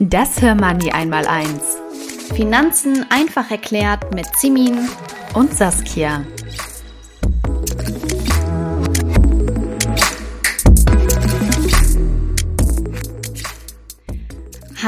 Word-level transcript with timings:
Das 0.00 0.40
Hörmoney 0.40 0.92
einmal 0.92 1.26
eins. 1.26 1.76
Finanzen 2.32 3.04
einfach 3.10 3.50
erklärt 3.50 4.14
mit 4.14 4.26
Simin 4.36 4.88
und 5.34 5.52
Saskia. 5.52 6.24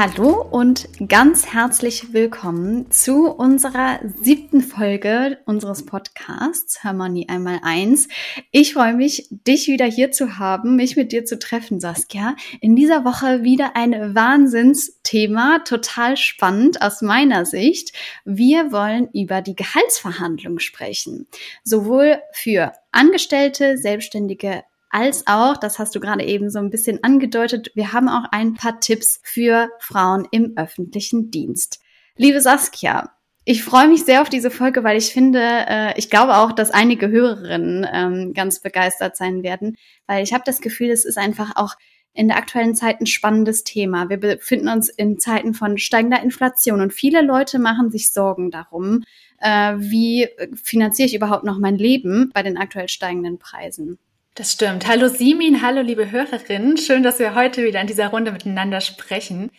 Hallo 0.03 0.41
und 0.41 0.89
ganz 1.09 1.53
herzlich 1.53 2.11
willkommen 2.11 2.89
zu 2.89 3.27
unserer 3.27 3.99
siebten 4.19 4.61
Folge 4.61 5.37
unseres 5.45 5.85
Podcasts 5.85 6.83
Harmonie 6.83 7.29
einmal 7.29 7.59
eins. 7.61 8.07
Ich 8.49 8.73
freue 8.73 8.95
mich, 8.95 9.27
dich 9.29 9.67
wieder 9.67 9.85
hier 9.85 10.09
zu 10.09 10.39
haben, 10.39 10.75
mich 10.75 10.95
mit 10.95 11.11
dir 11.11 11.23
zu 11.23 11.37
treffen, 11.37 11.79
Saskia. 11.79 12.35
In 12.61 12.75
dieser 12.75 13.05
Woche 13.05 13.43
wieder 13.43 13.75
ein 13.75 14.15
Wahnsinnsthema, 14.15 15.59
total 15.59 16.17
spannend 16.17 16.81
aus 16.81 17.03
meiner 17.03 17.45
Sicht. 17.45 17.93
Wir 18.25 18.71
wollen 18.71 19.07
über 19.13 19.43
die 19.43 19.55
Gehaltsverhandlung 19.55 20.57
sprechen, 20.57 21.27
sowohl 21.63 22.17
für 22.33 22.71
Angestellte, 22.91 23.77
Selbstständige 23.77 24.63
als 24.91 25.25
auch, 25.27 25.57
das 25.57 25.79
hast 25.79 25.95
du 25.95 25.99
gerade 25.99 26.23
eben 26.23 26.49
so 26.49 26.59
ein 26.59 26.69
bisschen 26.69 27.03
angedeutet, 27.03 27.71
wir 27.75 27.93
haben 27.93 28.09
auch 28.09 28.25
ein 28.31 28.53
paar 28.55 28.79
Tipps 28.79 29.21
für 29.23 29.69
Frauen 29.79 30.27
im 30.31 30.53
öffentlichen 30.57 31.31
Dienst. 31.31 31.79
Liebe 32.17 32.41
Saskia, 32.41 33.11
ich 33.43 33.63
freue 33.63 33.87
mich 33.87 34.05
sehr 34.05 34.21
auf 34.21 34.29
diese 34.29 34.51
Folge, 34.51 34.83
weil 34.83 34.97
ich 34.97 35.11
finde, 35.13 35.41
äh, 35.41 35.97
ich 35.97 36.09
glaube 36.09 36.37
auch, 36.37 36.51
dass 36.51 36.71
einige 36.71 37.09
Hörerinnen 37.09 37.87
ähm, 37.91 38.33
ganz 38.33 38.59
begeistert 38.59 39.17
sein 39.17 39.41
werden, 39.41 39.77
weil 40.05 40.23
ich 40.23 40.33
habe 40.33 40.43
das 40.45 40.61
Gefühl, 40.61 40.91
es 40.91 41.05
ist 41.05 41.17
einfach 41.17 41.55
auch 41.55 41.75
in 42.13 42.27
der 42.27 42.37
aktuellen 42.37 42.75
Zeit 42.75 42.99
ein 42.99 43.07
spannendes 43.07 43.63
Thema. 43.63 44.09
Wir 44.09 44.17
befinden 44.17 44.67
uns 44.67 44.89
in 44.89 45.17
Zeiten 45.17 45.53
von 45.53 45.77
steigender 45.77 46.21
Inflation 46.21 46.81
und 46.81 46.93
viele 46.93 47.21
Leute 47.21 47.57
machen 47.57 47.89
sich 47.89 48.11
Sorgen 48.11 48.51
darum, 48.51 49.03
äh, 49.39 49.73
wie 49.77 50.27
finanziere 50.61 51.07
ich 51.07 51.15
überhaupt 51.15 51.45
noch 51.45 51.57
mein 51.57 51.77
Leben 51.77 52.29
bei 52.33 52.43
den 52.43 52.57
aktuell 52.57 52.89
steigenden 52.89 53.39
Preisen. 53.39 53.97
Das 54.35 54.53
stimmt. 54.53 54.87
Hallo 54.87 55.09
Simin, 55.09 55.61
hallo 55.61 55.81
liebe 55.81 56.09
Hörerinnen. 56.09 56.77
Schön, 56.77 57.03
dass 57.03 57.19
wir 57.19 57.35
heute 57.35 57.65
wieder 57.65 57.81
in 57.81 57.87
dieser 57.87 58.07
Runde 58.07 58.31
miteinander 58.31 58.79
sprechen. 58.79 59.51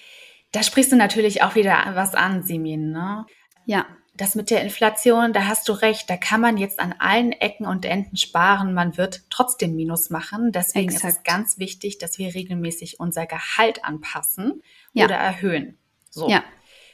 Da 0.51 0.63
sprichst 0.63 0.93
du 0.93 0.97
natürlich 0.97 1.43
auch 1.43 1.55
wieder 1.55 1.79
was 1.95 2.15
an, 2.15 2.43
Simin. 2.43 2.91
Ne? 2.91 3.27
Ja. 3.67 3.87
Das 4.15 4.35
mit 4.35 4.51
der 4.51 4.63
Inflation, 4.63 5.33
da 5.33 5.47
hast 5.47 5.69
du 5.69 5.73
recht, 5.73 6.09
da 6.09 6.19
kann 6.19 6.43
man 6.43 6.59
jetzt 6.59 6.81
an 6.81 6.95
allen 6.99 7.33
Ecken 7.33 7.67
und 7.67 7.85
Enden 7.87 8.17
sparen. 8.17 8.75
Man 8.75 8.99
wird 8.99 9.23
trotzdem 9.31 9.75
Minus 9.75 10.11
machen. 10.11 10.53
Deswegen 10.53 10.91
Exakt. 10.91 11.05
ist 11.05 11.19
es 11.19 11.23
ganz 11.23 11.59
wichtig, 11.59 11.99
dass 11.99 12.19
wir 12.19 12.35
regelmäßig 12.35 13.01
unser 13.01 13.27
Gehalt 13.27 13.85
anpassen 13.85 14.63
ja. 14.93 15.07
oder 15.07 15.17
erhöhen. 15.17 15.79
So. 16.11 16.29
Ja. 16.29 16.45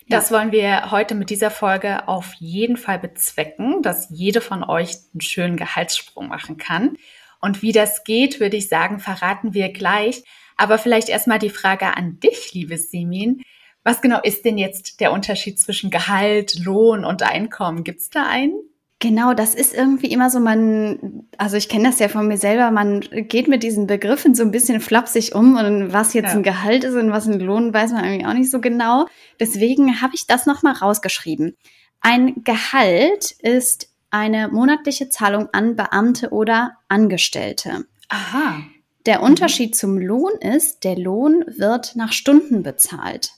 Das 0.09 0.33
wollen 0.33 0.53
wir 0.53 0.91
heute 0.91 1.15
mit 1.15 1.29
dieser 1.29 1.51
Folge 1.51 2.09
auf 2.09 2.35
jeden 2.39 2.77
Fall 2.77 2.99
bezwecken, 2.99 3.83
dass 3.83 4.09
jede 4.11 4.41
von 4.41 4.65
euch 4.65 4.97
einen 5.13 5.21
schönen 5.21 5.57
Gehaltssprung 5.57 6.29
machen 6.29 6.57
kann. 6.57 6.97
Und 7.41 7.63
wie 7.63 7.73
das 7.73 8.05
geht, 8.05 8.41
würde 8.41 8.57
ich 8.57 8.69
sagen, 8.69 8.99
verraten 8.99 9.55
wir 9.55 9.73
gleich. 9.73 10.25
Aber 10.57 10.79
vielleicht 10.79 11.09
erstmal 11.09 11.39
die 11.39 11.51
Frage 11.51 11.97
an 11.97 12.19
dich, 12.21 12.53
liebes 12.53 12.91
Simin. 12.91 13.43
Was 13.85 14.01
genau 14.03 14.21
ist 14.23 14.45
denn 14.45 14.59
jetzt 14.59 15.01
der 15.01 15.13
Unterschied 15.13 15.59
zwischen 15.59 15.91
Gehalt, 15.91 16.59
Lohn 16.65 17.05
und 17.05 17.23
Einkommen? 17.23 17.85
Gibt 17.85 18.01
es 18.01 18.11
da 18.11 18.27
einen? 18.29 18.55
Genau, 19.01 19.33
das 19.33 19.55
ist 19.55 19.75
irgendwie 19.75 20.11
immer 20.11 20.29
so, 20.29 20.41
man, 20.41 21.29
also 21.37 21.57
ich 21.57 21.69
kenne 21.69 21.89
das 21.89 22.01
ja 22.01 22.09
von 22.09 22.27
mir 22.27 22.37
selber, 22.37 22.73
man 22.73 23.01
geht 23.01 23.47
mit 23.47 23.63
diesen 23.63 23.87
Begriffen 23.87 24.35
so 24.35 24.43
ein 24.43 24.51
bisschen 24.51 24.81
flapsig 24.81 25.37
um 25.37 25.57
und 25.57 25.93
was 25.93 26.15
jetzt 26.15 26.31
ja. 26.31 26.33
ein 26.33 26.43
Gehalt 26.43 26.83
ist 26.83 26.97
und 26.97 27.13
was 27.13 27.29
ein 27.29 27.39
Lohn, 27.39 27.73
weiß 27.73 27.93
man 27.93 28.03
eigentlich 28.03 28.27
auch 28.27 28.35
nicht 28.35 28.51
so 28.51 28.61
genau. 28.61 29.07
Deswegen 29.39 30.01
habe 30.03 30.17
ich 30.17 30.27
das 30.27 30.47
nochmal 30.47 30.73
rausgeschrieben. 30.73 31.57
Ein 32.01 32.43
Gehalt 32.43 33.31
ist 33.41 33.88
eine 34.11 34.49
monatliche 34.49 35.09
Zahlung 35.09 35.49
an 35.53 35.77
Beamte 35.77 36.31
oder 36.31 36.79
Angestellte. 36.89 37.87
Aha. 38.09 38.61
Der 39.07 39.23
Unterschied 39.23 39.71
mhm. 39.71 39.75
zum 39.75 39.99
Lohn 39.99 40.33
ist, 40.41 40.85
der 40.85 40.97
Lohn 40.97 41.45
wird 41.47 41.97
nach 41.97 42.13
Stunden 42.13 42.63
bezahlt. 42.63 43.33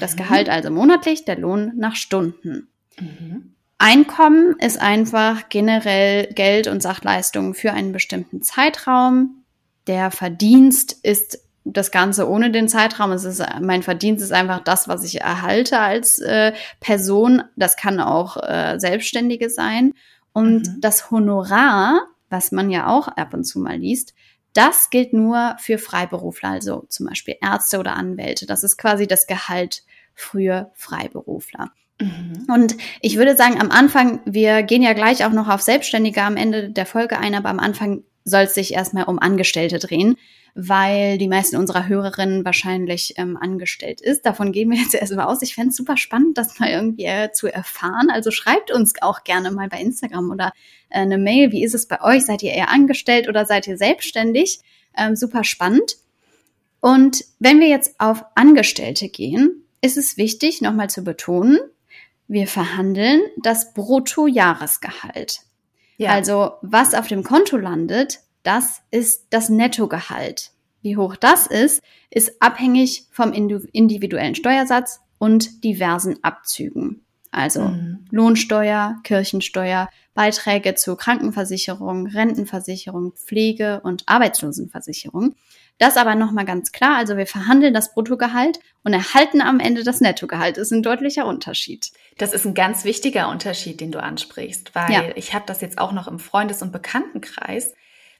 Das 0.00 0.14
mhm. 0.14 0.18
Gehalt 0.18 0.48
also 0.48 0.70
monatlich, 0.70 1.24
der 1.24 1.38
Lohn 1.38 1.72
nach 1.76 1.96
Stunden. 1.96 2.68
Mhm. 2.98 3.54
Einkommen 3.78 4.56
ist 4.58 4.80
einfach 4.80 5.48
generell 5.50 6.32
Geld 6.32 6.66
und 6.66 6.82
Sachleistungen 6.82 7.52
für 7.52 7.72
einen 7.72 7.92
bestimmten 7.92 8.42
Zeitraum. 8.42 9.44
Der 9.86 10.10
Verdienst 10.10 10.92
ist 11.02 11.45
das 11.72 11.90
Ganze 11.90 12.28
ohne 12.28 12.50
den 12.50 12.68
Zeitraum. 12.68 13.12
Es 13.12 13.24
ist, 13.24 13.42
mein 13.60 13.82
Verdienst 13.82 14.22
ist 14.22 14.32
einfach 14.32 14.60
das, 14.60 14.88
was 14.88 15.04
ich 15.04 15.20
erhalte 15.20 15.80
als 15.80 16.18
äh, 16.18 16.52
Person. 16.80 17.42
Das 17.56 17.76
kann 17.76 18.00
auch 18.00 18.36
äh, 18.36 18.78
Selbstständige 18.78 19.50
sein. 19.50 19.92
Und 20.32 20.68
mhm. 20.68 20.80
das 20.80 21.10
Honorar, 21.10 22.06
was 22.30 22.52
man 22.52 22.70
ja 22.70 22.86
auch 22.88 23.08
ab 23.08 23.34
und 23.34 23.44
zu 23.44 23.58
mal 23.58 23.76
liest, 23.76 24.14
das 24.52 24.90
gilt 24.90 25.12
nur 25.12 25.56
für 25.58 25.78
Freiberufler, 25.78 26.50
also 26.50 26.86
zum 26.88 27.06
Beispiel 27.06 27.36
Ärzte 27.42 27.78
oder 27.78 27.94
Anwälte. 27.94 28.46
Das 28.46 28.64
ist 28.64 28.78
quasi 28.78 29.06
das 29.06 29.26
Gehalt 29.26 29.82
für 30.14 30.70
Freiberufler. 30.74 31.72
Mhm. 32.00 32.46
Und 32.52 32.76
ich 33.00 33.16
würde 33.16 33.36
sagen, 33.36 33.60
am 33.60 33.70
Anfang, 33.70 34.20
wir 34.24 34.62
gehen 34.62 34.82
ja 34.82 34.92
gleich 34.92 35.24
auch 35.24 35.32
noch 35.32 35.48
auf 35.48 35.62
Selbstständige 35.62 36.22
am 36.22 36.36
Ende 36.36 36.70
der 36.70 36.86
Folge 36.86 37.18
ein, 37.18 37.34
aber 37.34 37.50
am 37.50 37.58
Anfang 37.58 38.04
soll 38.26 38.42
es 38.42 38.54
sich 38.54 38.74
erstmal 38.74 39.04
um 39.04 39.18
Angestellte 39.18 39.78
drehen 39.78 40.16
weil 40.58 41.18
die 41.18 41.28
meisten 41.28 41.56
unserer 41.56 41.86
Hörerinnen 41.86 42.46
wahrscheinlich 42.46 43.12
ähm, 43.18 43.36
angestellt 43.36 44.00
ist. 44.00 44.24
Davon 44.24 44.52
gehen 44.52 44.70
wir 44.70 44.78
jetzt 44.78 44.94
erstmal 45.00 45.26
aus. 45.26 45.42
Ich 45.42 45.54
fände 45.54 45.68
es 45.68 45.76
super 45.76 45.98
spannend, 45.98 46.38
das 46.38 46.58
mal 46.58 46.70
irgendwie 46.70 47.04
äh, 47.04 47.30
zu 47.30 47.46
erfahren. 47.46 48.08
Also 48.10 48.30
schreibt 48.30 48.70
uns 48.70 48.94
auch 49.02 49.22
gerne 49.22 49.50
mal 49.50 49.68
bei 49.68 49.78
Instagram 49.78 50.30
oder 50.30 50.52
äh, 50.88 51.00
eine 51.00 51.18
Mail. 51.18 51.52
Wie 51.52 51.62
ist 51.62 51.74
es 51.74 51.86
bei 51.86 52.00
euch? 52.02 52.24
Seid 52.24 52.42
ihr 52.42 52.52
eher 52.52 52.70
angestellt 52.70 53.28
oder 53.28 53.44
seid 53.44 53.66
ihr 53.66 53.76
selbstständig? 53.76 54.60
Ähm, 54.96 55.14
super 55.14 55.44
spannend. 55.44 55.98
Und 56.80 57.22
wenn 57.38 57.60
wir 57.60 57.68
jetzt 57.68 58.00
auf 58.00 58.24
Angestellte 58.34 59.10
gehen, 59.10 59.62
ist 59.82 59.98
es 59.98 60.16
wichtig, 60.16 60.62
nochmal 60.62 60.88
zu 60.88 61.04
betonen, 61.04 61.58
wir 62.28 62.46
verhandeln 62.46 63.20
das 63.42 63.74
Bruttojahresgehalt. 63.74 65.40
Ja. 65.96 66.10
Also 66.10 66.52
was 66.62 66.94
auf 66.94 67.06
dem 67.06 67.22
Konto 67.22 67.56
landet, 67.56 68.20
das 68.42 68.82
ist 68.90 69.26
das 69.30 69.48
Nettogehalt. 69.48 70.52
Wie 70.82 70.96
hoch 70.96 71.16
das 71.16 71.46
ist, 71.46 71.82
ist 72.10 72.40
abhängig 72.40 73.06
vom 73.10 73.32
individuellen 73.32 74.34
Steuersatz 74.34 75.00
und 75.18 75.64
diversen 75.64 76.22
Abzügen. 76.22 77.04
Also 77.32 77.62
mhm. 77.62 78.04
Lohnsteuer, 78.10 78.96
Kirchensteuer, 79.02 79.88
Beiträge 80.14 80.74
zur 80.74 80.96
Krankenversicherung, 80.96 82.06
Rentenversicherung, 82.06 83.12
Pflege 83.12 83.80
und 83.82 84.04
Arbeitslosenversicherung. 84.06 85.34
Das 85.78 85.96
aber 85.96 86.14
nochmal 86.14 86.46
ganz 86.46 86.72
klar. 86.72 86.96
Also 86.96 87.16
wir 87.16 87.26
verhandeln 87.26 87.74
das 87.74 87.92
Bruttogehalt 87.92 88.60
und 88.82 88.94
erhalten 88.94 89.40
am 89.40 89.60
Ende 89.60 89.84
das 89.84 90.00
Nettogehalt. 90.00 90.56
Das 90.56 90.68
ist 90.68 90.72
ein 90.72 90.82
deutlicher 90.82 91.26
Unterschied. 91.26 91.90
Das 92.16 92.32
ist 92.32 92.46
ein 92.46 92.54
ganz 92.54 92.84
wichtiger 92.84 93.28
Unterschied, 93.28 93.80
den 93.80 93.92
du 93.92 94.02
ansprichst, 94.02 94.74
weil 94.74 94.92
ja. 94.92 95.02
ich 95.16 95.34
habe 95.34 95.44
das 95.46 95.60
jetzt 95.60 95.78
auch 95.78 95.92
noch 95.92 96.08
im 96.08 96.18
Freundes- 96.18 96.62
und 96.62 96.72
Bekanntenkreis. 96.72 97.74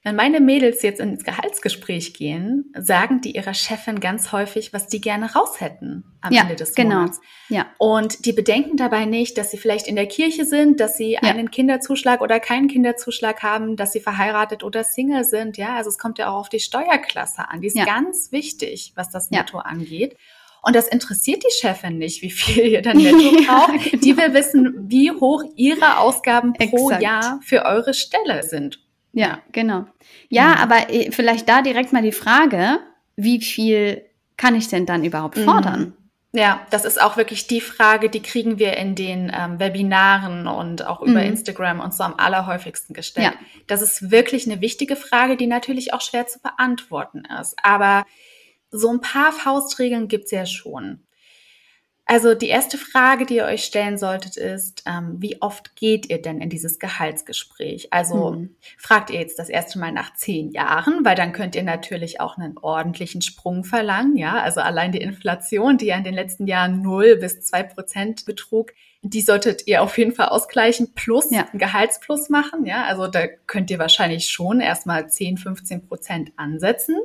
Wenn 0.06 0.14
meine 0.14 0.38
Mädels 0.38 0.82
jetzt 0.82 1.00
ins 1.00 1.24
Gehaltsgespräch 1.24 2.14
gehen, 2.14 2.72
sagen 2.78 3.20
die 3.22 3.32
ihrer 3.32 3.54
Chefin 3.54 3.98
ganz 3.98 4.30
häufig, 4.30 4.72
was 4.72 4.86
die 4.86 5.00
gerne 5.00 5.32
raus 5.34 5.60
hätten 5.60 6.04
am 6.20 6.32
ja, 6.32 6.42
Ende 6.42 6.54
des 6.54 6.76
genau. 6.76 7.00
Monats. 7.00 7.20
Ja. 7.48 7.66
Und 7.78 8.24
die 8.24 8.32
bedenken 8.32 8.76
dabei 8.76 9.04
nicht, 9.04 9.36
dass 9.36 9.50
sie 9.50 9.56
vielleicht 9.56 9.88
in 9.88 9.96
der 9.96 10.06
Kirche 10.06 10.44
sind, 10.44 10.78
dass 10.78 10.96
sie 10.96 11.14
ja. 11.14 11.22
einen 11.22 11.50
Kinderzuschlag 11.50 12.20
oder 12.20 12.38
keinen 12.38 12.68
Kinderzuschlag 12.68 13.42
haben, 13.42 13.74
dass 13.74 13.90
sie 13.90 13.98
verheiratet 13.98 14.62
oder 14.62 14.84
Single 14.84 15.24
sind. 15.24 15.56
Ja, 15.56 15.74
also 15.74 15.90
es 15.90 15.98
kommt 15.98 16.18
ja 16.18 16.30
auch 16.30 16.38
auf 16.38 16.50
die 16.50 16.60
Steuerklasse 16.60 17.48
an. 17.48 17.60
Die 17.60 17.66
ist 17.66 17.76
ja. 17.76 17.84
ganz 17.84 18.30
wichtig, 18.30 18.92
was 18.94 19.10
das 19.10 19.32
Netto 19.32 19.58
angeht. 19.58 20.16
Und 20.62 20.76
das 20.76 20.86
interessiert 20.86 21.42
die 21.42 21.52
Chefin 21.52 21.98
nicht, 21.98 22.22
wie 22.22 22.30
viel 22.30 22.66
ihr 22.66 22.82
dann 22.82 22.98
netto 22.98 23.32
braucht. 23.44 23.90
genau. 23.90 24.02
Die 24.04 24.16
will 24.16 24.34
wissen, 24.34 24.72
wie 24.88 25.10
hoch 25.10 25.42
ihre 25.56 25.98
Ausgaben 25.98 26.52
pro 26.52 26.90
Exakt. 26.90 27.02
Jahr 27.02 27.40
für 27.42 27.64
eure 27.64 27.92
Stelle 27.92 28.44
sind. 28.44 28.85
Ja, 29.16 29.38
genau. 29.50 29.86
Ja, 30.28 30.48
mhm. 30.48 30.56
aber 30.56 30.90
äh, 30.90 31.10
vielleicht 31.10 31.48
da 31.48 31.62
direkt 31.62 31.90
mal 31.90 32.02
die 32.02 32.12
Frage, 32.12 32.80
wie 33.16 33.40
viel 33.40 34.04
kann 34.36 34.54
ich 34.54 34.68
denn 34.68 34.84
dann 34.84 35.04
überhaupt 35.04 35.38
mhm. 35.38 35.44
fordern? 35.44 35.96
Ja, 36.32 36.66
das 36.68 36.84
ist 36.84 37.00
auch 37.00 37.16
wirklich 37.16 37.46
die 37.46 37.62
Frage, 37.62 38.10
die 38.10 38.20
kriegen 38.20 38.58
wir 38.58 38.76
in 38.76 38.94
den 38.94 39.32
ähm, 39.34 39.58
Webinaren 39.58 40.46
und 40.46 40.84
auch 40.84 41.00
über 41.00 41.22
mhm. 41.22 41.28
Instagram 41.28 41.80
uns 41.80 41.96
so 41.96 42.04
am 42.04 42.12
allerhäufigsten 42.18 42.94
gestellt. 42.94 43.32
Ja. 43.32 43.46
Das 43.66 43.80
ist 43.80 44.10
wirklich 44.10 44.44
eine 44.44 44.60
wichtige 44.60 44.96
Frage, 44.96 45.38
die 45.38 45.46
natürlich 45.46 45.94
auch 45.94 46.02
schwer 46.02 46.26
zu 46.26 46.38
beantworten 46.40 47.22
ist. 47.40 47.56
Aber 47.62 48.04
so 48.70 48.90
ein 48.90 49.00
paar 49.00 49.32
Faustregeln 49.32 50.08
gibt's 50.08 50.30
ja 50.30 50.44
schon. 50.44 51.05
Also 52.08 52.36
die 52.36 52.46
erste 52.46 52.78
Frage, 52.78 53.26
die 53.26 53.34
ihr 53.34 53.46
euch 53.46 53.64
stellen 53.64 53.98
solltet, 53.98 54.36
ist, 54.36 54.84
ähm, 54.86 55.16
wie 55.18 55.42
oft 55.42 55.74
geht 55.74 56.08
ihr 56.08 56.22
denn 56.22 56.40
in 56.40 56.48
dieses 56.48 56.78
Gehaltsgespräch? 56.78 57.92
Also 57.92 58.32
hm. 58.32 58.54
fragt 58.78 59.10
ihr 59.10 59.18
jetzt 59.18 59.40
das 59.40 59.48
erste 59.48 59.80
Mal 59.80 59.90
nach 59.90 60.14
zehn 60.14 60.52
Jahren, 60.52 61.04
weil 61.04 61.16
dann 61.16 61.32
könnt 61.32 61.56
ihr 61.56 61.64
natürlich 61.64 62.20
auch 62.20 62.38
einen 62.38 62.58
ordentlichen 62.58 63.22
Sprung 63.22 63.64
verlangen. 63.64 64.16
Ja, 64.16 64.40
also 64.40 64.60
allein 64.60 64.92
die 64.92 65.00
Inflation, 65.00 65.78
die 65.78 65.86
ja 65.86 65.96
in 65.96 66.04
den 66.04 66.14
letzten 66.14 66.46
Jahren 66.46 66.80
0 66.80 67.16
bis 67.16 67.40
zwei 67.40 67.64
Prozent 67.64 68.24
betrug, 68.24 68.72
die 69.02 69.20
solltet 69.20 69.66
ihr 69.66 69.82
auf 69.82 69.98
jeden 69.98 70.12
Fall 70.12 70.28
ausgleichen 70.28 70.94
plus 70.94 71.32
ja. 71.32 71.48
einen 71.50 71.58
Gehaltsplus 71.58 72.28
machen. 72.28 72.66
Ja, 72.66 72.84
also 72.84 73.08
da 73.08 73.26
könnt 73.48 73.68
ihr 73.72 73.80
wahrscheinlich 73.80 74.30
schon 74.30 74.60
erstmal 74.60 75.10
10, 75.10 75.38
15 75.38 75.88
Prozent 75.88 76.32
ansetzen. 76.36 76.96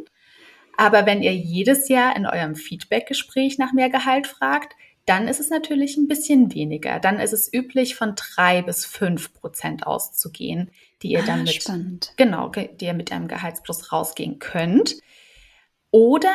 Aber 0.77 1.05
wenn 1.05 1.21
ihr 1.21 1.33
jedes 1.33 1.89
Jahr 1.89 2.15
in 2.15 2.25
eurem 2.25 2.55
Feedbackgespräch 2.55 3.57
nach 3.57 3.73
mehr 3.73 3.89
Gehalt 3.89 4.27
fragt, 4.27 4.75
dann 5.05 5.27
ist 5.27 5.39
es 5.39 5.49
natürlich 5.49 5.97
ein 5.97 6.07
bisschen 6.07 6.53
weniger. 6.53 6.99
Dann 6.99 7.19
ist 7.19 7.33
es 7.33 7.51
üblich, 7.51 7.95
von 7.95 8.15
drei 8.15 8.61
bis 8.61 8.85
fünf 8.85 9.33
Prozent 9.33 9.87
auszugehen, 9.87 10.71
die 11.01 11.11
ihr 11.11 11.23
ah, 11.23 11.25
dann 11.25 11.43
mit, 11.43 11.63
spannend. 11.63 12.13
genau, 12.17 12.49
die 12.49 12.85
ihr 12.85 12.93
mit 12.93 13.11
einem 13.11 13.27
Gehaltsplus 13.27 13.91
rausgehen 13.91 14.39
könnt. 14.39 14.97
Oder 15.89 16.33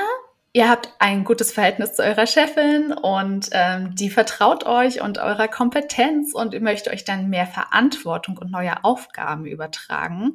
ihr 0.53 0.69
habt 0.69 0.91
ein 0.99 1.25
gutes 1.25 1.53
Verhältnis 1.53 1.95
zu 1.95 2.03
eurer 2.03 2.27
Chefin 2.27 2.93
und 2.93 3.49
ähm, 3.53 3.95
die 3.95 4.11
vertraut 4.11 4.67
euch 4.67 5.01
und 5.01 5.19
eurer 5.19 5.49
Kompetenz 5.49 6.35
und 6.35 6.53
ihr 6.53 6.61
möchtet 6.61 6.93
euch 6.93 7.05
dann 7.05 7.31
mehr 7.31 7.47
Verantwortung 7.47 8.37
und 8.39 8.51
neue 8.51 8.85
Aufgaben 8.85 9.47
übertragen. 9.47 10.35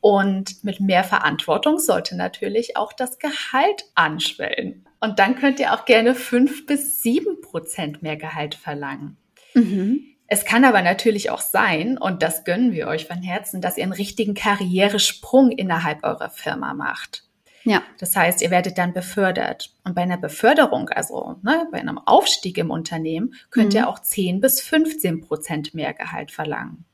Und 0.00 0.62
mit 0.62 0.80
mehr 0.80 1.04
Verantwortung 1.04 1.78
sollte 1.78 2.16
natürlich 2.16 2.76
auch 2.76 2.92
das 2.92 3.18
Gehalt 3.18 3.86
anschwellen. 3.94 4.86
Und 5.00 5.18
dann 5.18 5.36
könnt 5.36 5.60
ihr 5.60 5.72
auch 5.72 5.84
gerne 5.84 6.14
fünf 6.14 6.66
bis 6.66 7.02
sieben 7.02 7.40
Prozent 7.40 8.02
mehr 8.02 8.16
Gehalt 8.16 8.54
verlangen. 8.54 9.16
Mhm. 9.54 10.16
Es 10.28 10.44
kann 10.44 10.64
aber 10.64 10.82
natürlich 10.82 11.30
auch 11.30 11.40
sein, 11.40 11.98
und 11.98 12.22
das 12.22 12.44
gönnen 12.44 12.72
wir 12.72 12.88
euch 12.88 13.06
von 13.06 13.22
Herzen, 13.22 13.60
dass 13.60 13.76
ihr 13.76 13.84
einen 13.84 13.92
richtigen 13.92 14.34
Karrieresprung 14.34 15.52
innerhalb 15.52 16.02
eurer 16.02 16.30
Firma 16.30 16.74
macht. 16.74 17.24
Ja. 17.66 17.82
Das 17.98 18.14
heißt, 18.14 18.42
ihr 18.42 18.50
werdet 18.50 18.78
dann 18.78 18.92
befördert. 18.92 19.74
Und 19.84 19.94
bei 19.94 20.02
einer 20.02 20.16
Beförderung, 20.16 20.88
also 20.88 21.36
ne, 21.42 21.68
bei 21.72 21.78
einem 21.78 21.98
Aufstieg 21.98 22.58
im 22.58 22.70
Unternehmen, 22.70 23.34
könnt 23.50 23.72
mhm. 23.72 23.80
ihr 23.80 23.88
auch 23.88 23.98
10 23.98 24.40
bis 24.40 24.60
15 24.60 25.20
Prozent 25.20 25.74
mehr 25.74 25.92
Gehalt 25.92 26.30
verlangen. 26.30 26.84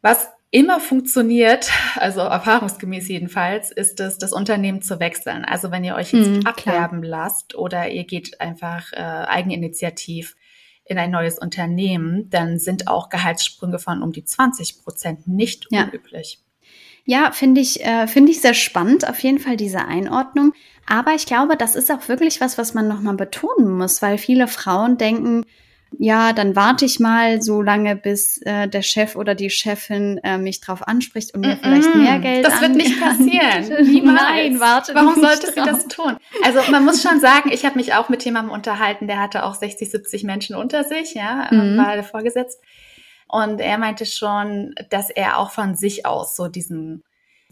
Was 0.00 0.30
immer 0.52 0.80
funktioniert, 0.80 1.70
also 1.96 2.20
erfahrungsgemäß 2.20 3.08
jedenfalls, 3.08 3.72
ist 3.72 3.98
es, 4.00 4.18
das 4.18 4.32
Unternehmen 4.32 4.82
zu 4.82 5.00
wechseln. 5.00 5.44
Also 5.46 5.70
wenn 5.70 5.82
ihr 5.82 5.96
euch 5.96 6.12
jetzt 6.12 6.28
mm, 6.28 6.46
abwerben 6.46 7.02
lasst 7.02 7.54
oder 7.54 7.88
ihr 7.88 8.04
geht 8.04 8.40
einfach 8.40 8.92
äh, 8.92 8.96
eigeninitiativ 8.96 10.36
in 10.84 10.98
ein 10.98 11.10
neues 11.10 11.38
Unternehmen, 11.38 12.28
dann 12.28 12.58
sind 12.58 12.86
auch 12.86 13.08
Gehaltssprünge 13.08 13.78
von 13.78 14.02
um 14.02 14.12
die 14.12 14.24
20 14.24 14.82
Prozent 14.82 15.26
nicht 15.26 15.68
ja. 15.70 15.84
unüblich. 15.84 16.38
Ja, 17.04 17.32
finde 17.32 17.62
ich, 17.62 17.82
äh, 17.82 18.06
finde 18.06 18.30
ich 18.30 18.42
sehr 18.42 18.54
spannend, 18.54 19.08
auf 19.08 19.18
jeden 19.20 19.38
Fall 19.38 19.56
diese 19.56 19.86
Einordnung. 19.86 20.52
Aber 20.86 21.14
ich 21.14 21.24
glaube, 21.24 21.56
das 21.56 21.76
ist 21.76 21.90
auch 21.90 22.08
wirklich 22.08 22.42
was, 22.42 22.58
was 22.58 22.74
man 22.74 22.88
nochmal 22.88 23.14
betonen 23.14 23.70
muss, 23.70 24.02
weil 24.02 24.18
viele 24.18 24.48
Frauen 24.48 24.98
denken, 24.98 25.46
ja, 25.98 26.32
dann 26.32 26.56
warte 26.56 26.84
ich 26.84 27.00
mal 27.00 27.42
so 27.42 27.62
lange, 27.62 27.96
bis 27.96 28.38
äh, 28.42 28.68
der 28.68 28.82
Chef 28.82 29.16
oder 29.16 29.34
die 29.34 29.50
Chefin 29.50 30.18
äh, 30.22 30.38
mich 30.38 30.60
drauf 30.60 30.86
anspricht 30.86 31.34
und 31.34 31.40
mir 31.40 31.54
mm 31.54 31.58
-mm, 31.58 31.62
vielleicht 31.62 31.94
mehr 31.94 32.18
Geld 32.18 32.44
Das 32.44 32.60
wird 32.60 32.74
nicht 32.74 33.00
passieren. 33.00 33.84
Niemals. 33.92 34.20
Nein, 34.20 34.60
warte. 34.60 34.94
Warum 34.94 35.14
sollte 35.14 35.48
sie 35.52 35.60
das 35.60 35.88
tun? 35.88 36.16
Also 36.44 36.60
man 36.70 36.84
muss 36.84 37.02
schon 37.02 37.20
sagen, 37.20 37.50
ich 37.52 37.64
habe 37.64 37.76
mich 37.76 37.94
auch 37.94 38.08
mit 38.08 38.24
jemandem 38.24 38.52
unterhalten, 38.52 39.06
der 39.06 39.20
hatte 39.20 39.44
auch 39.44 39.54
60, 39.54 39.90
70 39.90 40.24
Menschen 40.24 40.56
unter 40.56 40.84
sich, 40.84 41.14
ja, 41.14 41.48
mhm. 41.50 41.76
war 41.76 42.02
vorgesetzt. 42.02 42.60
Und 43.28 43.60
er 43.60 43.78
meinte 43.78 44.04
schon, 44.04 44.74
dass 44.90 45.08
er 45.10 45.38
auch 45.38 45.50
von 45.50 45.74
sich 45.74 46.04
aus 46.04 46.36
so 46.36 46.48
diesen 46.48 47.02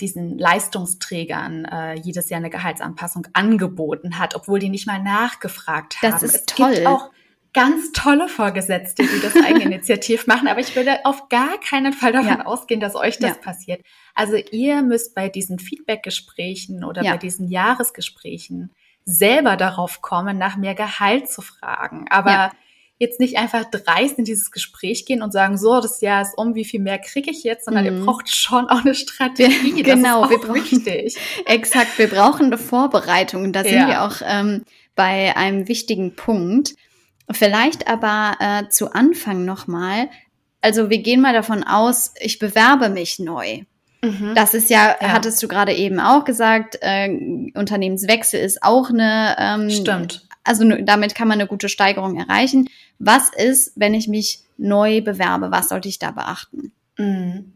diesen 0.00 0.38
Leistungsträgern 0.38 1.66
äh, 1.66 1.94
jedes 1.94 2.31
Jahr 2.31 2.38
eine 2.38 2.48
Gehaltsanpassung 2.50 3.26
angeboten 3.34 4.19
hat, 4.19 4.34
obwohl 4.34 4.58
die 4.58 4.70
nicht 4.70 4.87
mal 4.87 5.02
nachgefragt 5.02 6.00
haben. 6.00 6.12
Das 6.12 6.22
ist 6.22 6.34
es 6.34 6.46
toll. 6.46 6.75
Gibt 6.75 6.87
auch 6.87 7.10
ganz 7.52 7.93
tolle 7.93 8.29
Vorgesetzte, 8.29 9.02
die 9.02 9.20
das 9.20 9.35
Eigeninitiativ 9.44 10.26
machen, 10.26 10.49
aber 10.49 10.61
ich 10.61 10.75
würde 10.76 11.05
auf 11.05 11.29
gar 11.29 11.58
keinen 11.61 11.93
Fall 11.93 12.12
davon 12.12 12.38
ja. 12.38 12.47
ausgehen, 12.47 12.81
dass 12.81 12.94
euch 12.94 13.19
das 13.19 13.31
ja. 13.31 13.43
passiert. 13.43 13.82
Also 14.14 14.37
ihr 14.37 14.82
müsst 14.82 15.14
bei 15.14 15.29
diesen 15.29 15.58
Feedbackgesprächen 15.58 16.85
oder 16.85 17.02
ja. 17.02 17.12
bei 17.12 17.19
diesen 17.19 17.49
Jahresgesprächen 17.49 18.70
selber 19.05 19.56
darauf 19.56 20.02
kommen, 20.02 20.38
nach 20.38 20.56
mehr 20.56 20.75
Gehalt 20.75 21.31
zu 21.31 21.43
fragen. 21.43 22.06
Aber 22.11 22.52
jetzt 23.00 23.19
nicht 23.19 23.38
einfach 23.38 23.64
dreist 23.64 24.19
in 24.19 24.25
dieses 24.25 24.50
Gespräch 24.50 25.06
gehen 25.06 25.23
und 25.23 25.32
sagen, 25.32 25.56
so, 25.56 25.81
das 25.81 26.02
Jahr 26.02 26.20
ist 26.20 26.37
um, 26.37 26.55
wie 26.55 26.67
viel 26.67 26.81
mehr 26.81 26.99
kriege 26.99 27.31
ich 27.31 27.43
jetzt, 27.43 27.64
sondern 27.64 27.85
mhm. 27.87 28.00
ihr 28.00 28.05
braucht 28.05 28.32
schon 28.32 28.69
auch 28.69 28.85
eine 28.85 28.94
Strategie. 28.94 29.75
Wir, 29.75 29.82
genau, 29.82 30.29
wir 30.29 30.38
brauchen, 30.38 30.55
wichtig. 30.55 31.17
Exakt, 31.47 31.99
wir 31.99 32.08
brauchen 32.08 32.47
eine 32.47 32.58
Vorbereitung. 32.58 33.52
Da 33.52 33.64
sind 33.64 33.88
wir 33.88 34.02
auch 34.02 34.17
ähm, 34.23 34.64
bei 34.94 35.35
einem 35.35 35.67
wichtigen 35.67 36.14
Punkt. 36.14 36.75
Vielleicht 37.32 37.88
aber 37.88 38.37
äh, 38.41 38.69
zu 38.69 38.93
Anfang 38.93 39.44
nochmal, 39.44 40.09
also 40.61 40.91
wir 40.91 40.99
gehen 40.99 41.21
mal 41.21 41.32
davon 41.32 41.62
aus, 41.65 42.12
ich 42.21 42.38
bewerbe 42.38 42.88
mich 42.88 43.19
neu. 43.19 43.62
Mhm. 44.03 44.35
Das 44.35 44.55
ist 44.55 44.71
ja, 44.71 44.97
ja, 45.00 45.09
hattest 45.09 45.43
du 45.43 45.49
gerade 45.49 45.73
eben 45.75 46.00
auch 46.00 46.25
gesagt, 46.25 46.79
äh, 46.81 47.09
Unternehmenswechsel 47.55 48.41
ist 48.41 48.62
auch 48.62 48.91
eine. 48.91 49.37
Ähm, 49.38 49.71
Stimmt. 49.71 50.27
Also 50.43 50.65
damit 50.81 51.15
kann 51.15 51.29
man 51.29 51.38
eine 51.38 51.47
gute 51.47 51.69
Steigerung 51.69 52.17
erreichen. 52.17 52.69
Was 52.99 53.29
ist, 53.29 53.73
wenn 53.76 53.93
ich 53.93 54.09
mich 54.09 54.41
neu 54.56 55.03
bewerbe? 55.03 55.50
Was 55.50 55.69
sollte 55.69 55.88
ich 55.88 55.99
da 55.99 56.12
beachten? 56.12 56.73
Mhm. 56.97 57.53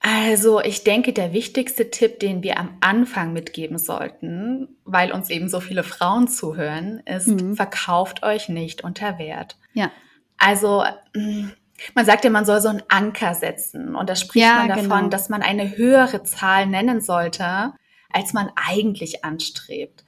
Also 0.00 0.60
ich 0.60 0.84
denke, 0.84 1.12
der 1.12 1.32
wichtigste 1.32 1.90
Tipp, 1.90 2.20
den 2.20 2.42
wir 2.42 2.58
am 2.58 2.76
Anfang 2.80 3.32
mitgeben 3.32 3.78
sollten, 3.78 4.76
weil 4.84 5.10
uns 5.10 5.28
eben 5.28 5.48
so 5.48 5.60
viele 5.60 5.82
Frauen 5.82 6.28
zuhören, 6.28 7.00
ist, 7.04 7.26
mhm. 7.26 7.56
verkauft 7.56 8.22
euch 8.22 8.48
nicht 8.48 8.84
unter 8.84 9.18
Wert. 9.18 9.58
Ja. 9.74 9.90
Also 10.38 10.84
mm, 11.14 11.48
man 11.94 12.06
sagt 12.06 12.24
ja, 12.24 12.30
man 12.30 12.46
soll 12.46 12.60
so 12.60 12.68
einen 12.68 12.82
Anker 12.88 13.34
setzen 13.34 13.96
und 13.96 14.08
da 14.08 14.14
spricht 14.14 14.46
ja, 14.46 14.58
man 14.58 14.68
davon, 14.68 14.88
genau. 14.88 15.08
dass 15.08 15.28
man 15.28 15.42
eine 15.42 15.76
höhere 15.76 16.22
Zahl 16.22 16.66
nennen 16.66 17.00
sollte, 17.00 17.72
als 18.10 18.32
man 18.32 18.50
eigentlich 18.54 19.24
anstrebt. 19.24 20.04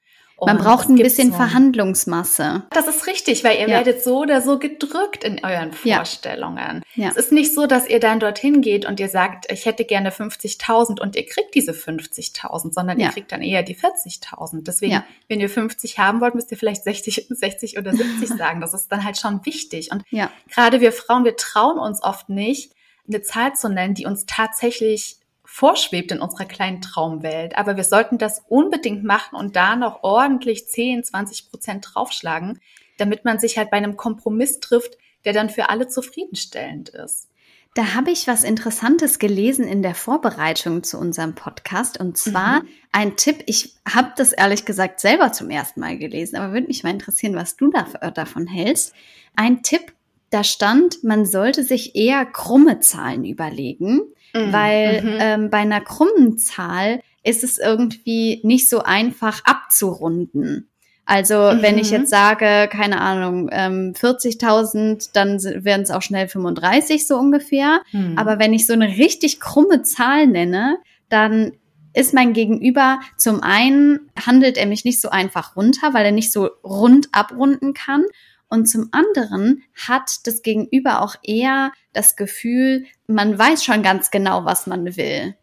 Man 0.46 0.58
braucht 0.58 0.88
ein 0.88 0.96
bisschen 0.96 1.31
so. 1.31 1.37
Verhandlungsmasse. 1.37 2.62
Das 2.70 2.87
ist 2.87 3.06
richtig, 3.06 3.44
weil 3.44 3.56
ihr 3.56 3.69
ja. 3.69 3.69
werdet 3.69 4.02
so 4.02 4.20
oder 4.20 4.40
so 4.42 4.58
gedrückt 4.58 5.25
in 5.25 5.44
euren 5.44 5.72
Vorstellungen. 5.72 6.82
Ja. 6.94 7.04
Ja. 7.04 7.10
Es 7.10 7.16
ist 7.16 7.32
nicht 7.32 7.54
so, 7.54 7.66
dass 7.66 7.88
ihr 7.88 8.00
dann 8.00 8.20
dorthin 8.20 8.60
geht 8.62 8.87
und 8.87 9.00
ihr 9.00 9.08
sagt, 9.08 9.50
ich 9.50 9.66
hätte 9.66 9.84
gerne 9.84 10.10
50.000 10.10 11.00
und 11.00 11.16
ihr 11.16 11.26
kriegt 11.26 11.54
diese 11.54 11.72
50.000, 11.72 12.72
sondern 12.72 12.98
ihr 12.98 13.08
kriegt 13.08 13.32
dann 13.32 13.42
eher 13.42 13.62
die 13.62 13.76
40.000. 13.76 14.64
Deswegen, 14.64 15.02
wenn 15.28 15.40
ihr 15.40 15.50
50 15.50 15.99
haben 15.99 16.20
wollt, 16.20 16.35
müsst 16.35 16.50
ihr 16.50 16.56
vielleicht 16.56 16.85
60, 16.85 17.26
60 17.28 17.78
oder 17.78 17.92
70 17.92 18.28
sagen. 18.38 18.61
Das 18.61 18.75
ist 18.75 18.90
dann 18.90 19.04
halt 19.04 19.18
schon 19.18 19.44
wichtig. 19.47 19.90
Und 19.92 20.04
gerade 20.49 20.80
wir 20.80 20.92
Frauen, 20.92 21.25
wir 21.25 21.37
trauen 21.37 21.78
uns 21.78 22.02
oft 22.02 22.28
nicht, 22.28 22.73
eine 23.09 23.23
Zahl 23.23 23.54
zu 23.54 23.68
nennen, 23.68 23.94
die 23.94 24.06
uns 24.06 24.26
tatsächlich 24.26 25.20
vorschwebt 25.52 26.12
in 26.12 26.21
unserer 26.21 26.45
kleinen 26.45 26.80
Traumwelt. 26.80 27.59
Aber 27.59 27.76
wir 27.76 27.83
sollten 27.83 28.19
das 28.19 28.45
unbedingt 28.49 29.02
machen 29.02 29.35
und 29.35 29.57
da 29.57 29.75
noch 29.75 30.04
ordentlich 30.04 30.69
10, 30.69 31.02
20 31.02 31.50
Prozent 31.50 31.88
draufschlagen, 31.90 32.61
damit 32.99 33.25
man 33.25 33.40
sich 33.40 33.59
halt 33.59 33.69
bei 33.69 33.76
einem 33.76 33.97
Kompromiss 33.97 34.61
trifft, 34.61 34.97
der 35.25 35.33
dann 35.33 35.50
für 35.50 35.69
alle 35.69 35.88
zufriedenstellend 35.88 36.90
ist. 36.90 37.28
Da 37.75 37.95
habe 37.95 38.12
ich 38.12 38.28
was 38.28 38.45
Interessantes 38.45 39.19
gelesen 39.19 39.66
in 39.66 39.83
der 39.83 39.97
Vorbereitung 39.97 40.85
zu 40.85 40.99
unserem 40.99 41.35
Podcast. 41.35 41.99
Und 41.99 42.16
zwar 42.16 42.62
mhm. 42.62 42.69
ein 42.92 43.16
Tipp, 43.16 43.42
ich 43.47 43.75
habe 43.92 44.12
das 44.16 44.33
ehrlich 44.33 44.64
gesagt 44.64 45.00
selber 45.00 45.33
zum 45.33 45.50
ersten 45.50 45.80
Mal 45.80 45.99
gelesen, 45.99 46.37
aber 46.37 46.52
würde 46.52 46.69
mich 46.69 46.85
mal 46.85 46.90
interessieren, 46.90 47.35
was 47.35 47.57
du 47.57 47.71
da, 47.71 47.83
davon 48.11 48.47
hältst. 48.47 48.95
Ein 49.35 49.64
Tipp, 49.64 49.92
da 50.30 50.45
stand, 50.45 51.02
man 51.02 51.26
sollte 51.26 51.64
sich 51.64 51.97
eher 51.97 52.25
krumme 52.25 52.78
Zahlen 52.78 53.25
überlegen, 53.25 54.02
Mhm. 54.34 54.52
Weil 54.52 55.02
mhm. 55.02 55.18
ähm, 55.20 55.50
bei 55.50 55.58
einer 55.58 55.80
krummen 55.80 56.38
Zahl 56.38 57.00
ist 57.22 57.44
es 57.44 57.58
irgendwie 57.58 58.40
nicht 58.44 58.68
so 58.68 58.82
einfach 58.82 59.44
abzurunden. 59.44 60.70
Also 61.10 61.34
mhm. 61.34 61.62
wenn 61.62 61.78
ich 61.78 61.90
mhm. 61.90 61.99
jetzt 61.99 62.10
sage, 62.10 62.68
keine 62.70 63.00
Ahnung, 63.00 63.49
ähm, 63.52 63.94
40.000, 63.99 65.10
dann 65.12 65.42
werden 65.42 65.82
es 65.82 65.90
auch 65.90 66.02
schnell 66.02 66.28
35 66.28 67.06
so 67.06 67.16
ungefähr. 67.16 67.80
Mhm. 67.92 68.16
Aber 68.16 68.38
wenn 68.38 68.54
ich 68.54 68.66
so 68.66 68.72
eine 68.72 68.96
richtig 68.96 69.40
krumme 69.40 69.82
Zahl 69.82 70.28
nenne, 70.28 70.78
dann 71.08 71.52
ist 71.92 72.14
mein 72.14 72.32
Gegenüber 72.32 73.00
zum 73.16 73.42
einen 73.42 74.10
handelt 74.25 74.56
er 74.56 74.66
mich 74.66 74.84
nicht 74.84 75.00
so 75.00 75.10
einfach 75.10 75.56
runter, 75.56 75.92
weil 75.92 76.06
er 76.06 76.12
nicht 76.12 76.32
so 76.32 76.50
rund 76.62 77.08
abrunden 77.10 77.75
kann. 77.75 78.04
Und 78.50 78.66
zum 78.66 78.88
anderen 78.90 79.62
hat 79.75 80.26
das 80.26 80.42
Gegenüber 80.42 81.02
auch 81.02 81.14
eher 81.23 81.73
das 81.92 82.16
Gefühl, 82.16 82.85
man 83.07 83.38
weiß 83.38 83.64
schon 83.64 83.83
ganz 83.83 84.11
genau, 84.11 84.45
was 84.45 84.66
man 84.66 84.97
will. 84.97 85.37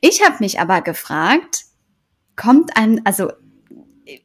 Ich 0.00 0.22
habe 0.22 0.36
mich 0.40 0.60
aber 0.60 0.82
gefragt, 0.82 1.64
kommt 2.36 2.76
einem, 2.76 3.00
also 3.04 3.32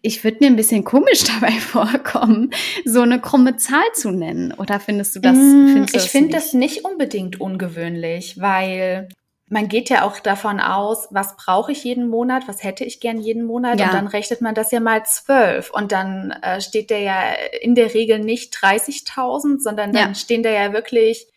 ich 0.02 0.24
würde 0.24 0.38
mir 0.42 0.48
ein 0.48 0.56
bisschen 0.56 0.84
komisch 0.84 1.24
dabei 1.40 1.54
vorkommen, 1.54 2.52
so 2.86 3.02
eine 3.02 3.20
krumme 3.22 3.56
Zahl 3.56 3.86
zu 3.94 4.12
nennen. 4.12 4.54
Oder 4.54 4.80
findest 4.80 5.16
du 5.16 5.22
das? 5.22 5.38
Mm, 5.38 5.68
findest 5.74 5.96
du 5.96 6.00
ich 6.00 6.10
finde 6.10 6.34
das 6.34 6.54
nicht 6.54 6.84
unbedingt 6.84 7.40
ungewöhnlich, 7.40 8.40
weil 8.40 9.08
man 9.52 9.68
geht 9.68 9.90
ja 9.90 10.06
auch 10.06 10.18
davon 10.20 10.62
aus, 10.62 11.10
was 11.12 11.36
brauche 11.36 11.74
ich 11.74 11.84
jeden 11.84 12.08
Monat, 12.08 12.48
was 12.48 12.64
hätte 12.64 12.86
ich 12.86 13.02
gern 13.02 13.20
jeden 13.20 13.44
Monat 13.44 13.82
ja. 13.82 13.88
und 13.88 13.94
dann 13.94 14.08
rechnet 14.08 14.40
man 14.40 14.56
das 14.56 14.72
ja 14.72 14.80
mal 14.80 15.04
zwölf 15.06 15.70
und 15.72 15.92
dann 15.92 16.32
äh, 16.42 16.62
steht 16.62 16.90
der 16.90 17.00
ja 17.00 17.22
in 17.60 17.76
der 17.76 17.94
Regel 17.94 18.20
nicht 18.20 18.56
30.000, 18.56 19.60
sondern 19.60 19.92
dann 19.92 20.10
ja. 20.10 20.16
stehen 20.16 20.42
da 20.42 20.50
ja 20.50 20.72
wirklich 20.72 21.28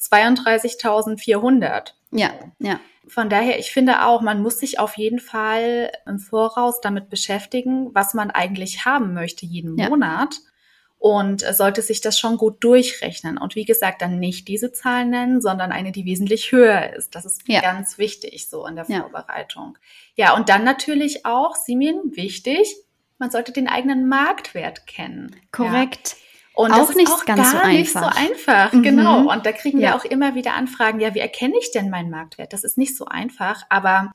32.400. 0.00 1.92
Ja, 2.10 2.32
ja. 2.58 2.80
Von 3.06 3.30
daher, 3.30 3.60
ich 3.60 3.70
finde 3.70 4.06
auch, 4.06 4.22
man 4.22 4.42
muss 4.42 4.58
sich 4.58 4.80
auf 4.80 4.96
jeden 4.96 5.20
Fall 5.20 5.92
im 6.04 6.18
Voraus 6.18 6.80
damit 6.80 7.10
beschäftigen, 7.10 7.94
was 7.94 8.12
man 8.12 8.32
eigentlich 8.32 8.84
haben 8.84 9.14
möchte 9.14 9.46
jeden 9.46 9.78
ja. 9.78 9.88
Monat 9.88 10.40
und 11.02 11.40
sollte 11.40 11.82
sich 11.82 12.00
das 12.00 12.16
schon 12.16 12.36
gut 12.36 12.62
durchrechnen. 12.62 13.36
Und 13.36 13.56
wie 13.56 13.64
gesagt, 13.64 14.02
dann 14.02 14.20
nicht 14.20 14.46
diese 14.46 14.70
Zahl 14.70 15.04
nennen, 15.04 15.40
sondern 15.40 15.72
eine, 15.72 15.90
die 15.90 16.04
wesentlich 16.04 16.52
höher 16.52 16.92
ist. 16.94 17.16
Das 17.16 17.24
ist 17.24 17.42
ja. 17.48 17.60
ganz 17.60 17.98
wichtig 17.98 18.48
so 18.48 18.64
in 18.68 18.76
der 18.76 18.84
ja. 18.86 19.00
Vorbereitung. 19.00 19.76
Ja, 20.14 20.36
und 20.36 20.48
dann 20.48 20.62
natürlich 20.62 21.26
auch, 21.26 21.56
Simin, 21.56 21.96
wichtig, 22.04 22.76
man 23.18 23.32
sollte 23.32 23.50
den 23.50 23.66
eigenen 23.66 24.08
Marktwert 24.08 24.86
kennen. 24.86 25.34
Korrekt. 25.50 26.10
Ja. 26.10 26.16
Und 26.54 26.70
auch 26.72 26.76
das 26.76 26.90
ist 26.90 26.96
nicht 26.96 27.10
auch 27.10 27.24
ganz 27.24 27.40
gar 27.40 27.50
so 27.50 27.56
einfach. 27.56 27.72
nicht 27.72 27.92
so 27.92 27.98
einfach, 27.98 28.72
mhm. 28.72 28.82
genau. 28.84 29.32
Und 29.32 29.44
da 29.44 29.50
kriegen 29.50 29.80
wir 29.80 29.96
auch 29.96 30.04
immer 30.04 30.36
wieder 30.36 30.54
Anfragen, 30.54 31.00
ja, 31.00 31.16
wie 31.16 31.20
erkenne 31.20 31.54
ich 31.58 31.72
denn 31.72 31.90
meinen 31.90 32.10
Marktwert? 32.10 32.52
Das 32.52 32.62
ist 32.62 32.78
nicht 32.78 32.96
so 32.96 33.06
einfach, 33.06 33.64
aber 33.70 34.12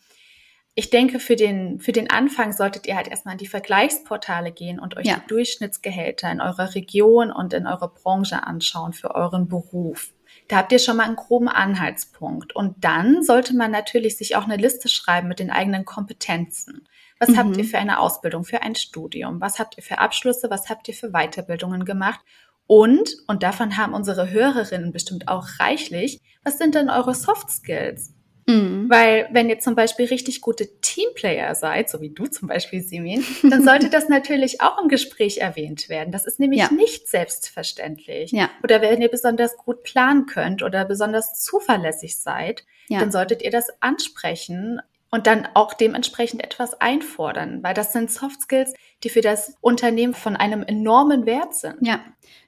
ich 0.80 0.92
denke, 0.92 1.20
für 1.20 1.36
den, 1.36 1.80
für 1.80 1.92
den 1.92 2.08
Anfang 2.12 2.54
solltet 2.54 2.86
ihr 2.86 2.96
halt 2.96 3.08
erstmal 3.08 3.32
in 3.32 3.40
die 3.40 3.48
Vergleichsportale 3.48 4.52
gehen 4.52 4.80
und 4.80 4.96
euch 4.96 5.08
ja. 5.08 5.16
die 5.16 5.28
Durchschnittsgehälter 5.28 6.32
in 6.32 6.40
eurer 6.40 6.76
Region 6.76 7.32
und 7.32 7.56
in 7.56 7.66
eurer 7.66 7.88
Branche 7.88 8.46
anschauen 8.46 8.94
für 8.94 9.16
euren 9.16 9.48
Beruf. 9.48 10.14
Da 10.48 10.58
habt 10.58 10.72
ihr 10.72 10.78
schon 10.78 10.98
mal 10.98 11.06
einen 11.06 11.16
groben 11.16 11.48
Anhaltspunkt. 11.48 12.56
Und 12.56 12.76
dann 12.84 13.24
sollte 13.24 13.56
man 13.56 13.72
natürlich 13.72 14.18
sich 14.18 14.36
auch 14.36 14.44
eine 14.44 14.56
Liste 14.56 14.88
schreiben 14.88 15.28
mit 15.28 15.40
den 15.40 15.50
eigenen 15.50 15.84
Kompetenzen. 15.84 16.88
Was 17.18 17.30
mhm. 17.30 17.38
habt 17.40 17.58
ihr 17.58 17.66
für 17.66 17.80
eine 17.80 18.00
Ausbildung, 18.00 18.44
für 18.44 18.62
ein 18.62 18.76
Studium? 18.76 19.42
Was 19.42 19.58
habt 19.58 19.78
ihr 19.78 19.84
für 19.84 19.98
Abschlüsse? 19.98 20.52
Was 20.52 20.70
habt 20.70 20.88
ihr 20.88 20.94
für 20.94 21.10
Weiterbildungen 21.10 21.86
gemacht? 21.86 22.20
Und, 22.68 23.16
und 23.26 23.42
davon 23.42 23.78
haben 23.78 23.96
unsere 23.96 24.30
Hörerinnen 24.30 24.92
bestimmt 24.92 25.28
auch 25.28 25.48
reichlich, 25.60 26.22
was 26.44 26.60
sind 26.60 26.76
denn 26.76 26.92
eure 26.92 27.16
Soft 27.16 27.50
Skills? 27.50 28.14
Mhm. 28.48 28.90
Weil 28.90 29.28
wenn 29.32 29.50
ihr 29.50 29.60
zum 29.60 29.76
Beispiel 29.76 30.06
richtig 30.06 30.42
gute 30.42 30.80
Teamplayer 30.80 31.54
seid, 31.54 31.90
so 31.90 32.00
wie 32.00 32.10
du 32.10 32.28
zum 32.28 32.48
Beispiel, 32.48 32.82
Simin, 32.82 33.24
dann 33.44 33.64
sollte 33.64 33.90
das 33.90 34.08
natürlich 34.08 34.62
auch 34.62 34.82
im 34.82 34.88
Gespräch 34.88 35.40
erwähnt 35.40 35.90
werden. 35.90 36.12
Das 36.12 36.26
ist 36.26 36.40
nämlich 36.40 36.62
ja. 36.62 36.72
nicht 36.72 37.10
selbstverständlich. 37.10 38.32
Ja. 38.32 38.50
Oder 38.64 38.82
wenn 38.82 39.02
ihr 39.02 39.10
besonders 39.10 39.58
gut 39.58 39.84
planen 39.84 40.26
könnt 40.28 40.64
oder 40.64 40.86
besonders 40.86 41.42
zuverlässig 41.42 42.18
seid, 42.18 42.66
ja. 42.88 43.00
dann 43.00 43.12
solltet 43.12 43.42
ihr 43.42 43.52
das 43.52 43.68
ansprechen 43.82 44.82
und 45.10 45.28
dann 45.28 45.48
auch 45.54 45.74
dementsprechend 45.74 46.44
etwas 46.44 46.80
einfordern, 46.80 47.64
weil 47.64 47.74
das 47.74 47.92
sind 47.92 48.12
Soft 48.12 48.42
Skills, 48.42 48.74
die 49.04 49.10
für 49.10 49.22
das 49.22 49.56
Unternehmen 49.62 50.14
von 50.14 50.36
einem 50.36 50.64
enormen 50.64 51.26
Wert 51.26 51.54
sind. 51.54 51.78
Ja, 51.82 52.00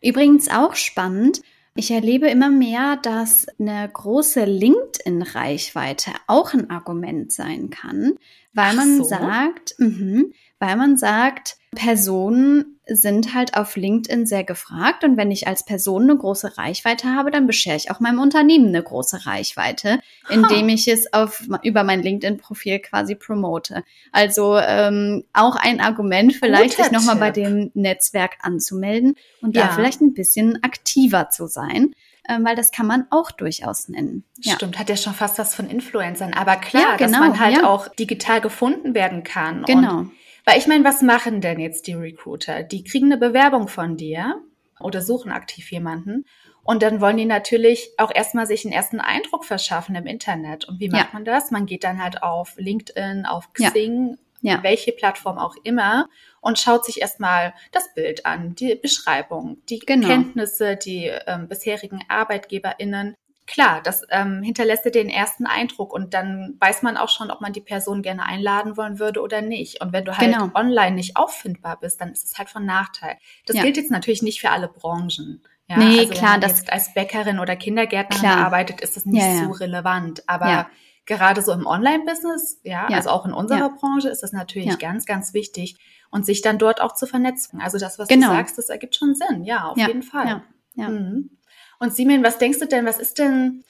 übrigens 0.01 0.49
auch 0.49 0.75
spannend. 0.75 1.41
Ich 1.79 1.91
erlebe 1.91 2.27
immer 2.27 2.49
mehr, 2.49 2.97
dass 2.97 3.47
eine 3.57 3.87
große 3.87 4.43
LinkedIn-Reichweite 4.43 6.11
auch 6.27 6.53
ein 6.53 6.69
Argument 6.69 7.31
sein 7.31 7.69
kann, 7.69 8.15
weil 8.51 8.71
Ach 8.71 8.75
man 8.75 8.97
so. 8.97 9.05
sagt, 9.05 9.75
mh, 9.77 10.23
weil 10.59 10.75
man 10.75 10.97
sagt, 10.97 11.57
Personen 11.75 12.79
sind 12.85 13.35
halt 13.35 13.55
auf 13.55 13.75
LinkedIn 13.75 14.25
sehr 14.25 14.43
gefragt 14.43 15.03
und 15.03 15.15
wenn 15.15 15.29
ich 15.31 15.47
als 15.47 15.63
Person 15.63 16.03
eine 16.03 16.17
große 16.17 16.57
Reichweite 16.57 17.09
habe, 17.09 17.31
dann 17.31 17.47
beschere 17.47 17.75
ich 17.75 17.91
auch 17.91 17.99
meinem 17.99 18.19
Unternehmen 18.19 18.69
eine 18.69 18.81
große 18.81 19.25
Reichweite, 19.27 19.99
indem 20.29 20.69
ich 20.69 20.87
es 20.87 21.13
auf, 21.13 21.43
über 21.63 21.83
mein 21.83 22.01
LinkedIn-Profil 22.01 22.79
quasi 22.79 23.15
promote. 23.15 23.83
Also 24.11 24.57
ähm, 24.57 25.23
auch 25.33 25.55
ein 25.55 25.79
Argument, 25.79 26.33
vielleicht 26.33 26.77
sich 26.77 26.91
nochmal 26.91 27.17
bei 27.17 27.31
dem 27.31 27.69
Netzwerk 27.75 28.37
anzumelden 28.41 29.15
und 29.41 29.55
ja. 29.55 29.67
da 29.67 29.73
vielleicht 29.73 30.01
ein 30.01 30.13
bisschen 30.13 30.63
aktiver 30.63 31.29
zu 31.29 31.47
sein 31.47 31.93
ähm, 32.29 32.45
weil 32.45 32.55
das 32.55 32.71
kann 32.71 32.85
man 32.85 33.07
auch 33.09 33.31
durchaus 33.31 33.89
nennen. 33.89 34.23
Ja. 34.37 34.53
Stimmt, 34.53 34.77
hat 34.77 34.87
ja 34.87 34.95
schon 34.95 35.13
fast 35.13 35.39
was 35.39 35.55
von 35.55 35.67
Influencern. 35.67 36.33
Aber 36.33 36.57
klar, 36.57 36.91
ja, 36.91 36.95
genau, 36.95 37.11
dass 37.11 37.19
man 37.19 37.39
halt 37.39 37.57
ja. 37.57 37.67
auch 37.67 37.87
digital 37.87 38.39
gefunden 38.39 38.93
werden 38.93 39.23
kann. 39.23 39.63
Genau. 39.65 39.99
Und 39.99 40.11
weil 40.45 40.57
ich 40.57 40.67
meine, 40.67 40.83
was 40.83 41.01
machen 41.01 41.41
denn 41.41 41.59
jetzt 41.59 41.87
die 41.87 41.93
Recruiter? 41.93 42.63
Die 42.63 42.83
kriegen 42.83 43.07
eine 43.07 43.17
Bewerbung 43.17 43.67
von 43.67 43.97
dir 43.97 44.41
oder 44.79 45.01
suchen 45.01 45.31
aktiv 45.31 45.71
jemanden. 45.71 46.25
Und 46.63 46.83
dann 46.83 47.01
wollen 47.01 47.17
die 47.17 47.25
natürlich 47.25 47.89
auch 47.97 48.11
erstmal 48.13 48.45
sich 48.45 48.63
einen 48.63 48.73
ersten 48.73 48.99
Eindruck 48.99 49.45
verschaffen 49.45 49.95
im 49.95 50.05
Internet. 50.05 50.65
Und 50.65 50.79
wie 50.79 50.89
macht 50.89 51.07
ja. 51.07 51.13
man 51.13 51.25
das? 51.25 51.51
Man 51.51 51.65
geht 51.65 51.83
dann 51.83 52.01
halt 52.01 52.21
auf 52.21 52.53
LinkedIn, 52.57 53.25
auf 53.25 53.51
Xing, 53.53 54.17
ja. 54.41 54.55
Ja. 54.55 54.63
welche 54.63 54.91
Plattform 54.91 55.37
auch 55.37 55.55
immer 55.63 56.07
und 56.41 56.59
schaut 56.59 56.85
sich 56.85 57.01
erstmal 57.01 57.53
das 57.71 57.93
Bild 57.93 58.25
an, 58.25 58.55
die 58.55 58.75
Beschreibung, 58.75 59.57
die 59.67 59.79
genau. 59.79 60.07
Kenntnisse, 60.07 60.77
die 60.77 61.11
ähm, 61.27 61.47
bisherigen 61.47 62.03
ArbeitgeberInnen 62.07 63.15
klar, 63.49 63.81
das 63.81 64.03
ähm, 64.11 64.43
hinterlässt 64.43 64.85
dir 64.85 64.91
den 64.91 65.09
ersten 65.09 65.47
Eindruck 65.47 65.91
und 65.91 66.13
dann 66.13 66.55
weiß 66.59 66.83
man 66.83 66.97
auch 66.97 67.09
schon, 67.09 67.31
ob 67.31 67.41
man 67.41 67.51
die 67.51 67.61
Person 67.61 68.03
gerne 68.03 68.23
einladen 68.23 68.77
wollen 68.77 68.99
würde 68.99 69.21
oder 69.21 69.41
nicht. 69.41 69.81
Und 69.81 69.91
wenn 69.91 70.05
du 70.05 70.15
halt 70.15 70.31
genau. 70.31 70.51
online 70.53 70.95
nicht 70.95 71.17
auffindbar 71.17 71.79
bist, 71.79 71.99
dann 71.99 72.11
ist 72.11 72.25
es 72.25 72.37
halt 72.37 72.49
von 72.49 72.65
Nachteil. 72.65 73.17
Das 73.47 73.55
ja. 73.55 73.63
gilt 73.63 73.77
jetzt 73.77 73.89
natürlich 73.89 74.21
nicht 74.21 74.39
für 74.39 74.51
alle 74.51 74.67
Branchen. 74.67 75.41
Ja, 75.67 75.77
nee, 75.77 75.99
also 75.99 76.13
klar, 76.13 76.33
wenn 76.33 76.41
man 76.41 76.49
jetzt 76.49 76.71
als 76.71 76.93
Bäckerin 76.93 77.39
oder 77.39 77.55
Kindergärtnerin 77.55 78.21
klar. 78.21 78.45
arbeitet, 78.45 78.81
ist 78.81 78.95
das 78.95 79.05
nicht 79.05 79.21
ja, 79.21 79.33
ja. 79.33 79.43
so 79.45 79.51
relevant. 79.51 80.23
Aber 80.27 80.69
gerade 81.05 81.41
so 81.41 81.51
im 81.51 81.65
Online-Business, 81.65 82.61
ja, 82.63 82.85
also 82.87 83.09
auch 83.09 83.25
in 83.25 83.33
unserer 83.33 83.69
Branche 83.69 84.09
ist 84.09 84.21
das 84.21 84.31
natürlich 84.31 84.77
ganz, 84.77 85.05
ganz 85.05 85.33
wichtig 85.33 85.77
und 86.11 86.25
sich 86.25 86.41
dann 86.41 86.59
dort 86.59 86.81
auch 86.81 86.93
zu 86.93 87.07
vernetzen. 87.07 87.61
Also 87.61 87.79
das, 87.79 87.97
was 87.97 88.07
genau. 88.07 88.29
du 88.29 88.33
sagst, 88.33 88.57
das 88.59 88.69
ergibt 88.69 88.95
schon 88.95 89.15
Sinn. 89.15 89.43
Ja, 89.43 89.69
auf 89.69 89.77
jeden 89.77 90.03
Fall. 90.03 90.43
Ja. 90.75 90.89
Mhm. 90.89 91.31
Und 91.79 91.95
Simon, 91.95 92.23
was 92.23 92.37
denkst 92.37 92.59
du 92.59 92.67
denn, 92.67 92.85
was 92.85 92.99
ist 92.99 93.19
denn 93.19 93.63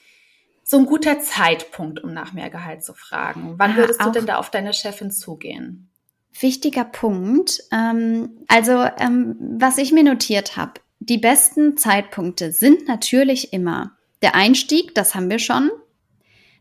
so 0.64 0.78
ein 0.78 0.86
guter 0.86 1.20
Zeitpunkt, 1.20 2.04
um 2.04 2.14
nach 2.14 2.34
mehr 2.34 2.50
Gehalt 2.50 2.84
zu 2.84 2.94
fragen? 2.94 3.56
Wann 3.58 3.78
würdest 3.78 4.04
du 4.04 4.12
denn 4.12 4.26
da 4.26 4.38
auf 4.38 4.50
deine 4.50 4.74
Chefin 4.74 5.12
zugehen? 5.12 5.90
Wichtiger 6.40 6.86
Punkt. 6.86 7.64
Ähm, 7.72 8.46
also, 8.48 8.86
ähm, 9.00 9.36
was 9.40 9.78
ich 9.78 9.92
mir 9.92 10.04
notiert 10.04 10.58
habe, 10.58 10.74
die 11.00 11.18
besten 11.18 11.78
Zeitpunkte 11.78 12.52
sind 12.52 12.88
natürlich 12.88 13.54
immer 13.54 13.98
der 14.22 14.36
Einstieg, 14.36 14.94
das 14.96 15.16
haben 15.16 15.30
wir 15.30 15.40
schon, 15.40 15.72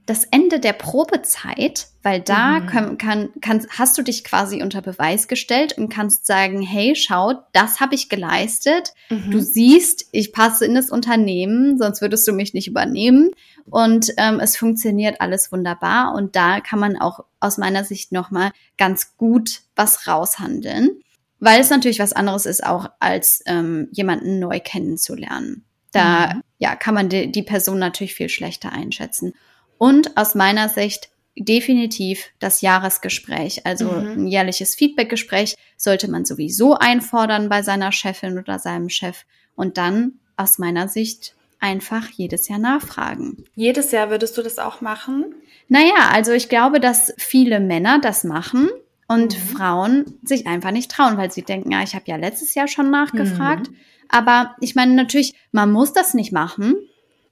das 0.08 0.24
Ende 0.24 0.58
der 0.58 0.72
Probezeit, 0.72 1.88
weil 2.02 2.20
da 2.20 2.60
mhm. 2.60 2.66
kann, 2.66 2.98
kann, 2.98 3.28
kann, 3.42 3.66
hast 3.68 3.98
du 3.98 4.02
dich 4.02 4.24
quasi 4.24 4.62
unter 4.62 4.80
Beweis 4.80 5.28
gestellt 5.28 5.76
und 5.76 5.90
kannst 5.90 6.24
sagen, 6.24 6.62
hey, 6.62 6.96
schau, 6.96 7.34
das 7.52 7.80
habe 7.80 7.94
ich 7.94 8.08
geleistet. 8.08 8.94
Mhm. 9.10 9.30
Du 9.30 9.40
siehst, 9.40 10.06
ich 10.12 10.32
passe 10.32 10.64
in 10.64 10.74
das 10.74 10.88
Unternehmen, 10.88 11.76
sonst 11.76 12.00
würdest 12.00 12.26
du 12.26 12.32
mich 12.32 12.54
nicht 12.54 12.68
übernehmen. 12.68 13.32
Und 13.66 14.14
ähm, 14.16 14.40
es 14.40 14.56
funktioniert 14.56 15.20
alles 15.20 15.52
wunderbar. 15.52 16.14
Und 16.14 16.36
da 16.36 16.60
kann 16.60 16.78
man 16.78 16.96
auch 16.96 17.26
aus 17.38 17.58
meiner 17.58 17.84
Sicht 17.84 18.10
nochmal 18.10 18.52
ganz 18.78 19.14
gut 19.18 19.60
was 19.76 20.08
raushandeln. 20.08 21.02
Weil 21.38 21.60
es 21.60 21.68
natürlich 21.68 21.98
was 21.98 22.14
anderes 22.14 22.46
ist, 22.46 22.64
auch 22.64 22.88
als 22.98 23.42
ähm, 23.44 23.88
jemanden 23.92 24.38
neu 24.38 24.58
kennenzulernen. 24.58 25.66
Da 25.92 26.34
mhm. 26.34 26.42
ja, 26.56 26.76
kann 26.76 26.94
man 26.94 27.10
die, 27.10 27.30
die 27.30 27.42
Person 27.42 27.78
natürlich 27.78 28.14
viel 28.14 28.30
schlechter 28.30 28.72
einschätzen. 28.72 29.34
Und 29.78 30.16
aus 30.16 30.34
meiner 30.34 30.68
Sicht 30.68 31.08
definitiv 31.36 32.26
das 32.40 32.60
Jahresgespräch, 32.60 33.64
also 33.64 33.86
mhm. 33.86 34.24
ein 34.24 34.26
jährliches 34.26 34.74
Feedbackgespräch 34.74 35.56
sollte 35.76 36.10
man 36.10 36.24
sowieso 36.24 36.74
einfordern 36.74 37.48
bei 37.48 37.62
seiner 37.62 37.92
Chefin 37.92 38.38
oder 38.38 38.58
seinem 38.58 38.88
Chef 38.88 39.24
und 39.54 39.78
dann 39.78 40.14
aus 40.36 40.58
meiner 40.58 40.88
Sicht 40.88 41.34
einfach 41.60 42.08
jedes 42.10 42.48
Jahr 42.48 42.58
nachfragen. 42.58 43.44
Jedes 43.54 43.90
Jahr 43.92 44.10
würdest 44.10 44.36
du 44.36 44.42
das 44.42 44.58
auch 44.58 44.80
machen? 44.80 45.34
Naja, 45.68 46.10
also 46.12 46.32
ich 46.32 46.48
glaube, 46.48 46.80
dass 46.80 47.12
viele 47.18 47.60
Männer 47.60 48.00
das 48.00 48.24
machen 48.24 48.68
und 49.06 49.34
mhm. 49.34 49.56
Frauen 49.56 50.18
sich 50.22 50.46
einfach 50.46 50.70
nicht 50.70 50.90
trauen, 50.90 51.16
weil 51.16 51.30
sie 51.30 51.42
denken, 51.42 51.72
ja, 51.72 51.82
ich 51.82 51.94
habe 51.94 52.04
ja 52.06 52.16
letztes 52.16 52.54
Jahr 52.54 52.68
schon 52.68 52.90
nachgefragt. 52.90 53.70
Mhm. 53.70 53.76
Aber 54.08 54.54
ich 54.60 54.74
meine 54.74 54.94
natürlich, 54.94 55.34
man 55.52 55.70
muss 55.70 55.92
das 55.92 56.14
nicht 56.14 56.32
machen, 56.32 56.76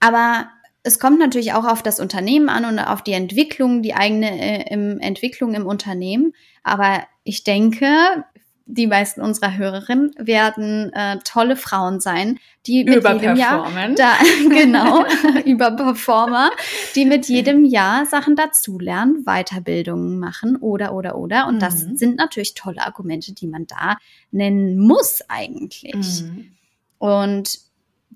aber 0.01 0.51
es 0.87 1.01
kommt 1.01 1.19
natürlich 1.19 1.53
auch 1.53 1.65
auf 1.65 1.83
das 1.83 1.99
Unternehmen 1.99 2.49
an 2.49 2.65
und 2.65 2.79
auf 2.79 3.03
die 3.03 3.13
Entwicklung, 3.13 3.83
die 3.83 3.95
eigene 3.95 4.41
äh, 4.41 4.73
im, 4.73 5.01
Entwicklung 5.01 5.55
im 5.55 5.67
Unternehmen. 5.67 6.33
Aber 6.63 7.03
ich 7.25 7.43
denke, 7.43 8.25
die 8.67 8.87
meisten 8.87 9.21
unserer 9.21 9.57
Hörerinnen 9.57 10.15
werden 10.17 10.93
äh, 10.93 11.19
tolle 11.25 11.57
Frauen 11.57 11.99
sein, 12.01 12.39
die 12.67 12.85
mit 12.85 13.05
jedem 13.05 13.37
Jahr 13.37 13.69
da, 13.97 14.13
genau 14.49 15.05
Überperformer, 15.45 16.51
die 16.95 17.05
mit 17.05 17.27
jedem 17.27 17.65
Jahr 17.65 18.07
Sachen 18.07 18.37
dazulernen, 18.37 19.25
Weiterbildungen 19.25 20.21
machen 20.21 20.57
oder 20.57 20.95
oder 20.95 21.17
oder 21.17 21.49
und 21.49 21.57
mhm. 21.57 21.61
das 21.61 21.81
sind 21.81 22.17
natürlich 22.17 22.55
tolle 22.55 22.85
Argumente, 22.85 23.33
die 23.33 23.49
man 23.49 23.67
da 23.67 23.99
nennen 24.31 24.79
muss 24.79 25.21
eigentlich. 25.29 26.23
Mhm. 26.23 26.53
Und 26.99 27.66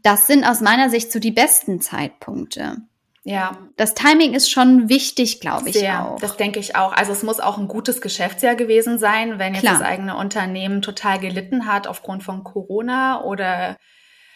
das 0.03 0.27
sind 0.27 0.45
aus 0.45 0.61
meiner 0.61 0.91
Sicht 0.91 1.13
so 1.13 1.19
die 1.19 1.31
besten 1.31 1.81
Zeitpunkte. 1.81 2.79
Ja. 3.23 3.59
Das 3.77 3.95
Timing 3.95 4.35
ist 4.35 4.51
schon 4.51 4.89
wichtig, 4.89 5.41
glaube 5.41 5.69
ich 5.69 5.77
Sehr, 5.77 6.07
auch. 6.07 6.21
Das 6.21 6.37
denke 6.37 6.59
ich 6.59 6.77
auch. 6.77 6.93
Also 6.93 7.13
es 7.13 7.23
muss 7.23 7.39
auch 7.39 7.59
ein 7.59 7.69
gutes 7.69 8.01
Geschäftsjahr 8.01 8.55
gewesen 8.55 8.99
sein, 8.99 9.39
wenn 9.39 9.55
jetzt 9.55 9.63
Klar. 9.63 9.79
das 9.79 9.83
eigene 9.83 10.17
Unternehmen 10.17 10.81
total 10.81 11.19
gelitten 11.19 11.67
hat 11.67 11.87
aufgrund 11.87 12.23
von 12.23 12.45
Corona 12.45 13.23
oder 13.23 13.77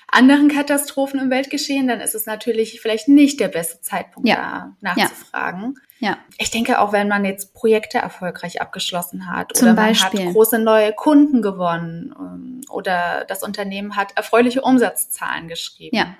anderen 0.06 0.48
Katastrophen 0.48 1.18
im 1.18 1.30
Weltgeschehen, 1.30 1.88
dann 1.88 2.00
ist 2.00 2.14
es 2.14 2.26
natürlich 2.26 2.80
vielleicht 2.80 3.08
nicht 3.08 3.40
der 3.40 3.48
beste 3.48 3.80
Zeitpunkt, 3.80 4.28
ja. 4.28 4.36
da 4.82 4.94
nachzufragen. 4.94 5.74
Ja. 5.74 5.80
Ja. 6.04 6.18
Ich 6.38 6.50
denke 6.50 6.80
auch, 6.80 6.92
wenn 6.92 7.08
man 7.08 7.24
jetzt 7.24 7.54
Projekte 7.54 7.98
erfolgreich 7.98 8.60
abgeschlossen 8.60 9.30
hat 9.30 9.56
Zum 9.56 9.68
oder 9.68 9.74
man 9.74 9.86
Beispiel. 9.88 10.26
hat 10.26 10.32
große 10.32 10.58
neue 10.58 10.92
Kunden 10.92 11.42
gewonnen 11.42 12.14
ähm, 12.18 12.60
oder 12.68 13.24
das 13.26 13.42
Unternehmen 13.42 13.96
hat 13.96 14.16
erfreuliche 14.16 14.62
Umsatzzahlen 14.62 15.48
geschrieben. 15.48 15.96
Ja 15.96 16.16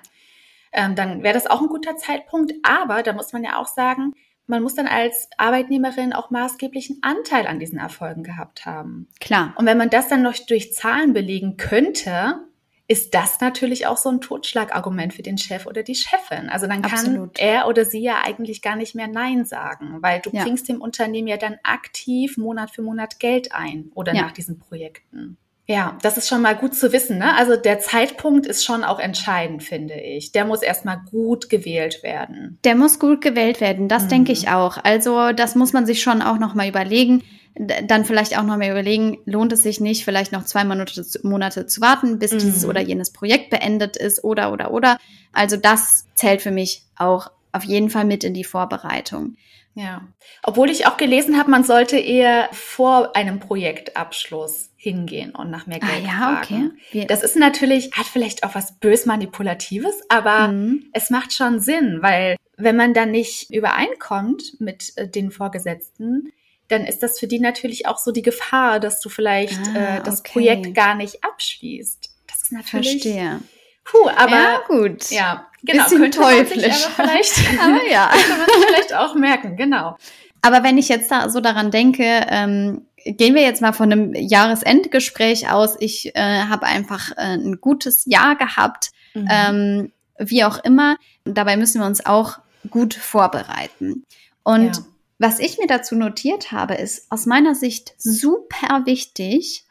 ähm, 0.75 0.93
dann 0.93 1.23
wäre 1.23 1.33
das 1.33 1.47
auch 1.47 1.61
ein 1.61 1.67
guter 1.67 1.95
Zeitpunkt. 1.95 2.53
Aber 2.63 3.01
da 3.01 3.13
muss 3.13 3.33
man 3.33 3.43
ja 3.43 3.57
auch 3.59 3.67
sagen, 3.67 4.13
man 4.47 4.61
muss 4.61 4.75
dann 4.75 4.87
als 4.87 5.29
Arbeitnehmerin 5.37 6.13
auch 6.13 6.29
maßgeblichen 6.29 6.99
Anteil 7.01 7.47
an 7.47 7.59
diesen 7.59 7.79
Erfolgen 7.79 8.21
gehabt 8.21 8.65
haben. 8.65 9.07
Klar. 9.19 9.53
Und 9.57 9.65
wenn 9.65 9.77
man 9.77 9.89
das 9.89 10.07
dann 10.07 10.21
noch 10.21 10.35
durch 10.47 10.73
Zahlen 10.73 11.13
belegen 11.13 11.57
könnte, 11.57 12.41
ist 12.87 13.15
das 13.15 13.41
natürlich 13.41 13.87
auch 13.87 13.97
so 13.97 14.09
ein 14.09 14.21
Totschlagargument 14.21 15.13
für 15.13 15.23
den 15.23 15.37
Chef 15.37 15.65
oder 15.65 15.81
die 15.81 15.95
Chefin. 15.95 16.49
Also 16.49 16.67
dann 16.67 16.83
kann 16.83 16.91
Absolut. 16.91 17.39
er 17.39 17.67
oder 17.67 17.83
sie 17.83 18.01
ja 18.01 18.21
eigentlich 18.23 18.61
gar 18.61 18.75
nicht 18.75 18.93
mehr 18.93 19.07
Nein 19.07 19.45
sagen, 19.45 19.97
weil 20.01 20.21
du 20.21 20.29
ja. 20.31 20.43
bringst 20.43 20.69
dem 20.69 20.81
Unternehmen 20.81 21.27
ja 21.27 21.37
dann 21.37 21.57
aktiv 21.63 22.37
Monat 22.37 22.69
für 22.71 22.83
Monat 22.83 23.19
Geld 23.19 23.53
ein 23.53 23.91
oder 23.95 24.13
ja. 24.13 24.23
nach 24.23 24.31
diesen 24.31 24.59
Projekten. 24.59 25.37
Ja, 25.67 25.97
das 26.03 26.17
ist 26.17 26.27
schon 26.27 26.43
mal 26.43 26.55
gut 26.55 26.75
zu 26.75 26.93
wissen. 26.93 27.17
Ne? 27.17 27.35
Also 27.35 27.55
der 27.55 27.79
Zeitpunkt 27.79 28.45
ist 28.45 28.63
schon 28.63 28.83
auch 28.83 28.99
entscheidend, 28.99 29.63
finde 29.63 29.95
ich. 29.95 30.31
Der 30.31 30.45
muss 30.45 30.61
erstmal 30.61 31.01
gut 31.09 31.49
gewählt 31.49 32.03
werden. 32.03 32.59
Der 32.63 32.75
muss 32.75 32.99
gut 32.99 33.21
gewählt 33.21 33.61
werden, 33.61 33.87
das 33.87 34.03
mhm. 34.03 34.09
denke 34.09 34.31
ich 34.31 34.49
auch. 34.49 34.77
Also 34.83 35.31
das 35.31 35.55
muss 35.55 35.73
man 35.73 35.87
sich 35.87 36.03
schon 36.03 36.21
auch 36.21 36.37
nochmal 36.37 36.69
überlegen. 36.69 37.23
Dann 37.57 38.03
vielleicht 38.03 38.37
auch 38.37 38.43
nochmal 38.43 38.71
überlegen, 38.71 39.19
lohnt 39.25 39.53
es 39.53 39.63
sich 39.63 39.79
nicht, 39.79 40.03
vielleicht 40.03 40.31
noch 40.31 40.43
zwei 40.43 40.65
Monate, 40.65 41.05
Monate 41.23 41.65
zu 41.67 41.79
warten, 41.79 42.19
bis 42.19 42.33
mhm. 42.33 42.39
dieses 42.39 42.65
oder 42.65 42.81
jenes 42.81 43.11
Projekt 43.11 43.49
beendet 43.49 43.95
ist 43.95 44.23
oder 44.23 44.51
oder 44.51 44.71
oder. 44.71 44.97
Also 45.31 45.55
das 45.55 46.05
zählt 46.15 46.41
für 46.41 46.51
mich 46.51 46.83
auch 46.97 47.31
auf 47.53 47.63
jeden 47.63 47.89
Fall 47.89 48.05
mit 48.05 48.23
in 48.23 48.33
die 48.33 48.43
Vorbereitung. 48.43 49.37
Ja, 49.77 50.07
obwohl 50.41 50.69
ich 50.69 50.87
auch 50.87 50.95
gelesen 50.95 51.37
habe, 51.37 51.51
man 51.51 51.65
sollte 51.65 51.97
eher 51.97 52.47
vor 52.53 53.13
einem 53.13 53.41
Projektabschluss 53.41 54.71
hingehen 54.77 55.35
und 55.35 55.51
nach 55.51 55.67
mehr 55.67 55.79
ah, 55.81 55.85
Geld 55.85 56.03
ah, 56.03 56.07
ja, 56.07 56.43
fragen. 56.43 56.79
Okay. 56.87 57.05
Das 57.07 57.23
ist 57.23 57.35
natürlich, 57.35 57.91
hat 57.91 58.05
vielleicht 58.05 58.45
auch 58.45 58.55
was 58.55 58.79
bös 58.79 59.05
manipulatives, 59.05 60.01
aber 60.07 60.47
mhm. 60.47 60.85
es 60.93 61.09
macht 61.09 61.33
schon 61.33 61.59
Sinn, 61.59 61.97
weil 62.01 62.37
wenn 62.55 62.77
man 62.77 62.93
dann 62.93 63.11
nicht 63.11 63.49
übereinkommt 63.53 64.61
mit 64.61 64.93
äh, 64.95 65.09
den 65.09 65.29
Vorgesetzten, 65.29 66.31
dann 66.67 66.85
ist 66.85 67.03
das 67.03 67.19
für 67.19 67.27
die 67.27 67.39
natürlich 67.39 67.87
auch 67.87 67.97
so 67.97 68.11
die 68.11 68.21
Gefahr, 68.21 68.79
dass 68.79 68.99
du 68.99 69.09
vielleicht 69.09 69.59
ah, 69.75 69.97
äh, 69.97 70.03
das 70.03 70.19
okay. 70.19 70.31
Projekt 70.31 70.73
gar 70.73 70.95
nicht 70.95 71.23
abschließt. 71.23 72.09
Das 72.27 72.43
ist 72.43 72.51
natürlich. 72.51 73.03
Verstehe. 73.03 73.39
Puh, 73.83 74.09
aber 74.15 74.31
ja, 74.31 74.61
gut. 74.67 75.11
Ja, 75.11 75.47
genau. 75.63 75.83
Bisschen 75.83 76.01
könnte 76.01 76.19
teuflisch. 76.19 76.85
aber 76.97 77.09
vielleicht, 77.09 77.33
aber 77.61 77.85
ja, 77.89 78.09
könnte 78.09 78.29
man 78.29 78.47
sich 78.47 78.67
vielleicht 78.67 78.93
auch 78.95 79.15
merken, 79.15 79.55
genau. 79.55 79.95
Aber 80.41 80.63
wenn 80.63 80.77
ich 80.77 80.89
jetzt 80.89 81.11
da 81.11 81.29
so 81.29 81.39
daran 81.39 81.71
denke, 81.71 82.03
ähm, 82.29 82.87
gehen 83.05 83.35
wir 83.35 83.43
jetzt 83.43 83.61
mal 83.61 83.73
von 83.73 83.91
einem 83.91 84.13
Jahresendgespräch 84.15 85.49
aus. 85.51 85.75
Ich 85.79 86.15
äh, 86.15 86.43
habe 86.43 86.65
einfach 86.65 87.11
äh, 87.11 87.35
ein 87.35 87.59
gutes 87.61 88.05
Jahr 88.05 88.35
gehabt, 88.35 88.91
mhm. 89.13 89.27
ähm, 89.29 89.91
wie 90.17 90.43
auch 90.43 90.63
immer. 90.63 90.97
Dabei 91.23 91.57
müssen 91.57 91.81
wir 91.81 91.87
uns 91.87 92.05
auch 92.05 92.39
gut 92.69 92.93
vorbereiten. 92.93 94.05
Und 94.43 94.77
ja. 94.77 94.83
Was 95.17 95.39
ich 95.39 95.57
mir 95.57 95.67
dazu 95.67 95.95
notiert 95.95 96.51
habe, 96.51 96.75
ist 96.75 97.11
aus 97.11 97.25
meiner 97.25 97.55
Sicht 97.55 97.93
super 97.97 98.85
wichtig, 98.85 99.65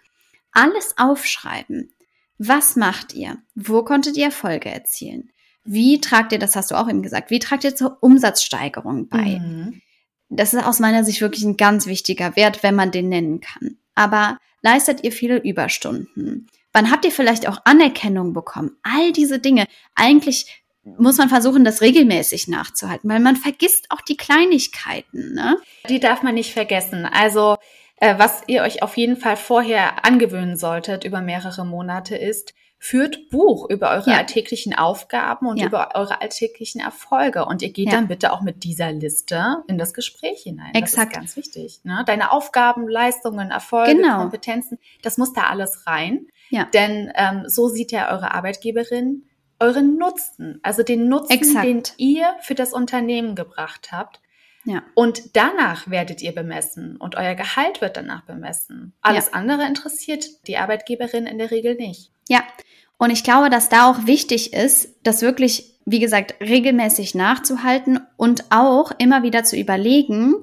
alles 0.52 0.94
aufschreiben. 0.96 1.92
Was 2.38 2.76
macht 2.76 3.14
ihr? 3.14 3.38
Wo 3.54 3.84
konntet 3.84 4.16
ihr 4.16 4.26
Erfolge 4.26 4.70
erzielen? 4.70 5.30
Wie 5.64 6.00
tragt 6.00 6.32
ihr, 6.32 6.38
das 6.38 6.56
hast 6.56 6.70
du 6.70 6.74
auch 6.74 6.88
eben 6.88 7.02
gesagt, 7.02 7.30
wie 7.30 7.38
tragt 7.38 7.64
ihr 7.64 7.74
zur 7.74 7.98
Umsatzsteigerung 8.00 9.08
bei? 9.08 9.38
Mhm. 9.38 9.80
Das 10.28 10.52
ist 10.52 10.64
aus 10.64 10.80
meiner 10.80 11.04
Sicht 11.04 11.20
wirklich 11.20 11.44
ein 11.44 11.56
ganz 11.56 11.86
wichtiger 11.86 12.36
Wert, 12.36 12.62
wenn 12.62 12.74
man 12.74 12.90
den 12.90 13.08
nennen 13.08 13.40
kann. 13.40 13.76
Aber 13.94 14.38
leistet 14.62 15.04
ihr 15.04 15.12
viele 15.12 15.38
Überstunden? 15.38 16.48
Wann 16.72 16.90
habt 16.90 17.04
ihr 17.04 17.12
vielleicht 17.12 17.46
auch 17.48 17.62
Anerkennung 17.64 18.32
bekommen? 18.32 18.76
All 18.82 19.12
diese 19.12 19.38
Dinge. 19.38 19.66
Eigentlich 19.94 20.63
muss 20.98 21.16
man 21.18 21.28
versuchen, 21.28 21.64
das 21.64 21.80
regelmäßig 21.80 22.48
nachzuhalten, 22.48 23.08
weil 23.08 23.20
man 23.20 23.36
vergisst 23.36 23.86
auch 23.90 24.00
die 24.00 24.16
Kleinigkeiten. 24.16 25.34
Ne? 25.34 25.56
Die 25.88 26.00
darf 26.00 26.22
man 26.22 26.34
nicht 26.34 26.52
vergessen. 26.52 27.06
Also 27.06 27.56
äh, 27.96 28.18
was 28.18 28.42
ihr 28.46 28.62
euch 28.62 28.82
auf 28.82 28.96
jeden 28.96 29.16
Fall 29.16 29.36
vorher 29.36 30.04
angewöhnen 30.04 30.56
solltet 30.56 31.04
über 31.04 31.20
mehrere 31.20 31.64
Monate 31.64 32.16
ist, 32.16 32.54
führt 32.78 33.30
Buch 33.30 33.70
über 33.70 33.92
eure 33.92 34.10
ja. 34.10 34.18
alltäglichen 34.18 34.74
Aufgaben 34.74 35.46
und 35.46 35.56
ja. 35.56 35.66
über 35.66 35.92
eure 35.94 36.20
alltäglichen 36.20 36.82
Erfolge. 36.82 37.46
Und 37.46 37.62
ihr 37.62 37.72
geht 37.72 37.86
ja. 37.86 37.92
dann 37.92 38.08
bitte 38.08 38.30
auch 38.30 38.42
mit 38.42 38.62
dieser 38.62 38.92
Liste 38.92 39.62
in 39.68 39.78
das 39.78 39.94
Gespräch 39.94 40.42
hinein. 40.42 40.74
Exakt. 40.74 41.16
Das 41.16 41.24
ist 41.24 41.34
ganz 41.34 41.36
wichtig. 41.36 41.80
Ne? 41.84 42.02
Deine 42.04 42.30
Aufgaben, 42.30 42.86
Leistungen, 42.86 43.50
Erfolge, 43.50 43.96
genau. 43.96 44.18
Kompetenzen, 44.18 44.78
das 45.00 45.16
muss 45.16 45.32
da 45.32 45.44
alles 45.44 45.86
rein. 45.86 46.26
Ja. 46.50 46.64
Denn 46.74 47.10
ähm, 47.14 47.44
so 47.46 47.68
sieht 47.68 47.90
ja 47.90 48.12
eure 48.12 48.34
Arbeitgeberin 48.34 49.22
euren 49.60 49.96
Nutzen, 49.96 50.60
also 50.62 50.82
den 50.82 51.08
Nutzen, 51.08 51.32
Exakt. 51.32 51.64
den 51.64 51.82
ihr 51.96 52.34
für 52.40 52.54
das 52.54 52.72
Unternehmen 52.72 53.34
gebracht 53.34 53.92
habt. 53.92 54.20
Ja. 54.64 54.82
Und 54.94 55.36
danach 55.36 55.90
werdet 55.90 56.22
ihr 56.22 56.32
bemessen 56.32 56.96
und 56.96 57.16
euer 57.16 57.34
Gehalt 57.34 57.80
wird 57.80 57.96
danach 57.96 58.22
bemessen. 58.22 58.94
Alles 59.02 59.26
ja. 59.26 59.32
andere 59.34 59.66
interessiert 59.66 60.24
die 60.46 60.56
Arbeitgeberin 60.56 61.26
in 61.26 61.38
der 61.38 61.50
Regel 61.50 61.74
nicht. 61.74 62.10
Ja. 62.28 62.42
Und 62.96 63.10
ich 63.10 63.24
glaube, 63.24 63.50
dass 63.50 63.68
da 63.68 63.90
auch 63.90 64.06
wichtig 64.06 64.52
ist, 64.54 64.94
das 65.02 65.20
wirklich, 65.20 65.78
wie 65.84 65.98
gesagt, 65.98 66.36
regelmäßig 66.40 67.14
nachzuhalten 67.14 68.00
und 68.16 68.44
auch 68.50 68.92
immer 68.98 69.22
wieder 69.22 69.44
zu 69.44 69.56
überlegen, 69.56 70.34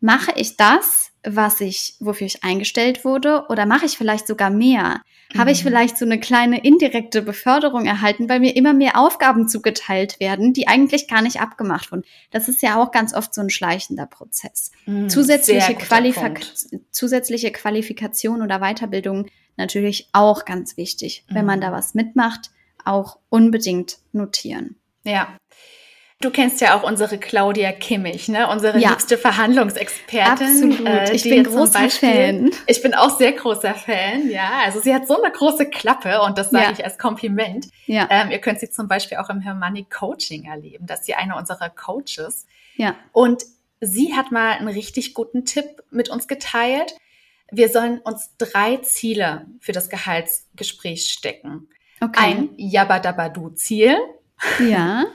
mache 0.00 0.32
ich 0.36 0.56
das, 0.56 1.10
was 1.24 1.60
ich, 1.60 1.94
wofür 2.00 2.26
ich 2.26 2.44
eingestellt 2.44 3.04
wurde, 3.04 3.46
oder 3.48 3.66
mache 3.66 3.86
ich 3.86 3.96
vielleicht 3.96 4.26
sogar 4.26 4.50
mehr? 4.50 5.00
Mhm. 5.32 5.38
Habe 5.38 5.50
ich 5.50 5.64
mhm. 5.64 5.68
vielleicht 5.68 5.98
so 5.98 6.04
eine 6.04 6.20
kleine 6.20 6.62
indirekte 6.62 7.22
Beförderung 7.22 7.86
erhalten, 7.86 8.28
weil 8.28 8.40
mir 8.40 8.54
immer 8.54 8.74
mehr 8.74 8.98
Aufgaben 8.98 9.48
zugeteilt 9.48 10.20
werden, 10.20 10.52
die 10.52 10.68
eigentlich 10.68 11.08
gar 11.08 11.22
nicht 11.22 11.40
abgemacht 11.40 11.90
wurden? 11.90 12.04
Das 12.30 12.48
ist 12.48 12.62
ja 12.62 12.80
auch 12.80 12.90
ganz 12.90 13.14
oft 13.14 13.34
so 13.34 13.40
ein 13.40 13.50
schleichender 13.50 14.06
Prozess. 14.06 14.70
Mhm, 14.86 15.08
zusätzliche, 15.08 15.74
Qualifik 15.74 16.46
zusätzliche 16.90 17.50
Qualifikation 17.50 18.42
oder 18.42 18.60
Weiterbildung 18.60 19.26
natürlich 19.56 20.08
auch 20.12 20.44
ganz 20.44 20.76
wichtig. 20.76 21.24
Mhm. 21.28 21.34
Wenn 21.34 21.46
man 21.46 21.58
mhm. 21.58 21.62
da 21.62 21.72
was 21.72 21.94
mitmacht, 21.94 22.50
auch 22.84 23.18
unbedingt 23.30 23.98
notieren. 24.12 24.76
Ja, 25.04 25.36
Du 26.20 26.30
kennst 26.30 26.60
ja 26.60 26.78
auch 26.78 26.84
unsere 26.84 27.18
Claudia 27.18 27.72
Kimmich, 27.72 28.28
ne? 28.28 28.48
unsere 28.48 28.78
ja. 28.78 28.90
liebste 28.90 29.18
Verhandlungsexpertin. 29.18 30.72
Absolut. 30.72 30.86
Äh, 30.86 31.12
ich 31.12 31.22
bin 31.24 31.44
großer 31.44 31.80
Beispiel, 31.80 32.08
Fan. 32.08 32.50
Ich 32.66 32.82
bin 32.82 32.94
auch 32.94 33.18
sehr 33.18 33.32
großer 33.32 33.74
Fan, 33.74 34.30
ja. 34.30 34.62
Also 34.64 34.80
sie 34.80 34.94
hat 34.94 35.06
so 35.06 35.20
eine 35.22 35.30
große 35.30 35.66
Klappe 35.66 36.22
und 36.22 36.38
das 36.38 36.50
sage 36.50 36.64
ja. 36.64 36.72
ich 36.72 36.84
als 36.84 36.98
Kompliment. 36.98 37.68
Ja. 37.86 38.08
Ähm, 38.10 38.30
ihr 38.30 38.38
könnt 38.38 38.60
sie 38.60 38.70
zum 38.70 38.88
Beispiel 38.88 39.18
auch 39.18 39.28
im 39.28 39.40
Hermanni 39.40 39.84
Coaching 39.84 40.44
erleben. 40.46 40.86
Das 40.86 41.00
ist 41.00 41.06
sie 41.06 41.14
eine 41.14 41.36
unserer 41.36 41.68
Coaches. 41.68 42.46
Ja. 42.76 42.94
Und 43.12 43.42
sie 43.80 44.14
hat 44.14 44.32
mal 44.32 44.52
einen 44.52 44.68
richtig 44.68 45.12
guten 45.12 45.44
Tipp 45.44 45.82
mit 45.90 46.08
uns 46.08 46.26
geteilt. 46.26 46.94
Wir 47.50 47.68
sollen 47.68 47.98
uns 47.98 48.30
drei 48.38 48.78
Ziele 48.78 49.46
für 49.60 49.72
das 49.72 49.90
Gehaltsgespräch 49.90 51.12
stecken. 51.12 51.68
Okay. 52.00 52.18
Ein 52.18 52.50
Yabadabadu-Ziel. 52.56 53.98
Ja. 54.66 55.04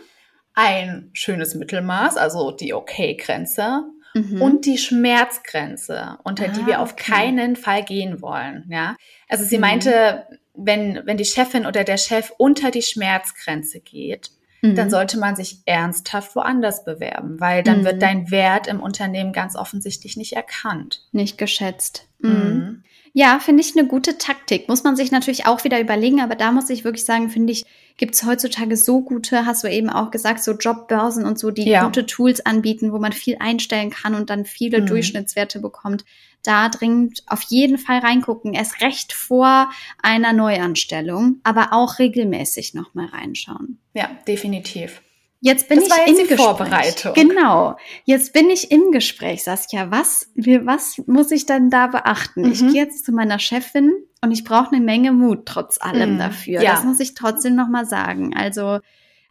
ein 0.59 1.09
schönes 1.13 1.55
Mittelmaß, 1.55 2.17
also 2.17 2.51
die 2.51 2.73
Okay-Grenze 2.73 3.85
mhm. 4.13 4.41
und 4.41 4.65
die 4.65 4.77
Schmerzgrenze, 4.77 6.17
unter 6.25 6.45
ah, 6.45 6.47
die 6.49 6.65
wir 6.65 6.81
auf 6.81 6.91
okay. 6.91 7.11
keinen 7.13 7.55
Fall 7.55 7.83
gehen 7.83 8.21
wollen. 8.21 8.65
Ja, 8.69 8.97
also 9.29 9.45
sie 9.45 9.55
mhm. 9.55 9.61
meinte, 9.61 10.27
wenn 10.53 11.01
wenn 11.05 11.15
die 11.15 11.23
Chefin 11.23 11.65
oder 11.65 11.85
der 11.85 11.95
Chef 11.95 12.33
unter 12.37 12.71
die 12.71 12.81
Schmerzgrenze 12.81 13.79
geht, 13.79 14.31
mhm. 14.61 14.75
dann 14.75 14.89
sollte 14.89 15.17
man 15.17 15.37
sich 15.37 15.59
ernsthaft 15.63 16.35
woanders 16.35 16.83
bewerben, 16.83 17.39
weil 17.39 17.63
dann 17.63 17.85
wird 17.85 17.95
mhm. 17.95 18.01
dein 18.01 18.31
Wert 18.31 18.67
im 18.67 18.81
Unternehmen 18.81 19.31
ganz 19.31 19.55
offensichtlich 19.55 20.17
nicht 20.17 20.33
erkannt, 20.33 21.07
nicht 21.13 21.37
geschätzt. 21.37 22.05
Mhm. 22.19 22.29
Mhm. 22.31 22.83
Ja, 23.13 23.39
finde 23.39 23.61
ich 23.61 23.77
eine 23.77 23.87
gute 23.87 24.17
Taktik. 24.17 24.67
Muss 24.67 24.83
man 24.83 24.97
sich 24.97 25.11
natürlich 25.11 25.45
auch 25.45 25.63
wieder 25.63 25.79
überlegen, 25.79 26.19
aber 26.19 26.35
da 26.35 26.51
muss 26.51 26.69
ich 26.69 26.83
wirklich 26.83 27.05
sagen, 27.05 27.29
finde 27.29 27.53
ich, 27.53 27.65
gibt 27.99 28.15
es 28.15 28.23
heutzutage 28.25 28.77
so 28.77 29.01
gute, 29.01 29.45
hast 29.45 29.63
du 29.63 29.67
eben 29.67 29.89
auch 29.89 30.09
gesagt, 30.09 30.41
so 30.41 30.53
Jobbörsen 30.53 31.25
und 31.25 31.37
so, 31.37 31.51
die 31.51 31.69
ja. 31.69 31.83
gute 31.83 32.05
Tools 32.05 32.43
anbieten, 32.45 32.93
wo 32.93 32.97
man 32.97 33.11
viel 33.11 33.35
einstellen 33.39 33.89
kann 33.89 34.15
und 34.15 34.29
dann 34.29 34.45
viele 34.45 34.81
mhm. 34.81 34.85
Durchschnittswerte 34.87 35.59
bekommt. 35.59 36.05
Da 36.41 36.69
dringend 36.69 37.23
auf 37.27 37.41
jeden 37.41 37.77
Fall 37.77 37.99
reingucken. 37.99 38.53
Erst 38.53 38.81
recht 38.81 39.11
vor 39.11 39.69
einer 40.01 40.31
Neuanstellung, 40.31 41.41
aber 41.43 41.73
auch 41.73 41.99
regelmäßig 41.99 42.73
nochmal 42.73 43.07
reinschauen. 43.07 43.79
Ja, 43.93 44.09
definitiv. 44.25 45.01
Jetzt 45.41 45.69
bin 45.69 45.77
das 45.79 45.87
ich 45.87 45.91
war 45.91 45.99
jetzt 45.99 46.09
im 46.09 46.15
die 46.15 46.21
Gespräch. 46.23 46.45
Vorbereitung. 46.45 47.13
Genau. 47.13 47.77
Jetzt 48.03 48.33
bin 48.33 48.49
ich 48.49 48.71
im 48.71 48.91
Gespräch, 48.91 49.43
Saskia. 49.43 49.89
Was, 49.89 50.29
was 50.35 51.01
muss 51.07 51.31
ich 51.31 51.45
denn 51.45 51.69
da 51.69 51.87
beachten? 51.87 52.41
Mhm. 52.41 52.51
Ich 52.51 52.59
gehe 52.59 52.83
jetzt 52.83 53.05
zu 53.05 53.13
meiner 53.13 53.39
Chefin 53.39 53.93
und 54.21 54.31
ich 54.31 54.43
brauche 54.43 54.75
eine 54.75 54.83
Menge 54.83 55.13
Mut 55.13 55.45
trotz 55.45 55.79
allem 55.79 56.15
mhm. 56.15 56.19
dafür. 56.19 56.61
Ja. 56.61 56.73
Das 56.73 56.83
muss 56.83 56.99
ich 56.99 57.13
trotzdem 57.13 57.55
nochmal 57.55 57.85
sagen. 57.85 58.35
Also 58.35 58.79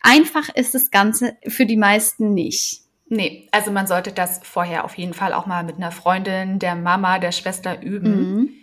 einfach 0.00 0.48
ist 0.54 0.74
das 0.74 0.90
Ganze 0.90 1.36
für 1.46 1.66
die 1.66 1.76
meisten 1.76 2.32
nicht. 2.32 2.82
Nee, 3.10 3.48
also 3.52 3.70
man 3.70 3.86
sollte 3.86 4.12
das 4.12 4.40
vorher 4.42 4.84
auf 4.84 4.96
jeden 4.96 5.14
Fall 5.14 5.32
auch 5.32 5.46
mal 5.46 5.64
mit 5.64 5.76
einer 5.76 5.92
Freundin, 5.92 6.58
der 6.58 6.74
Mama, 6.74 7.18
der 7.18 7.32
Schwester 7.32 7.82
üben. 7.82 8.34
Mhm 8.34 8.57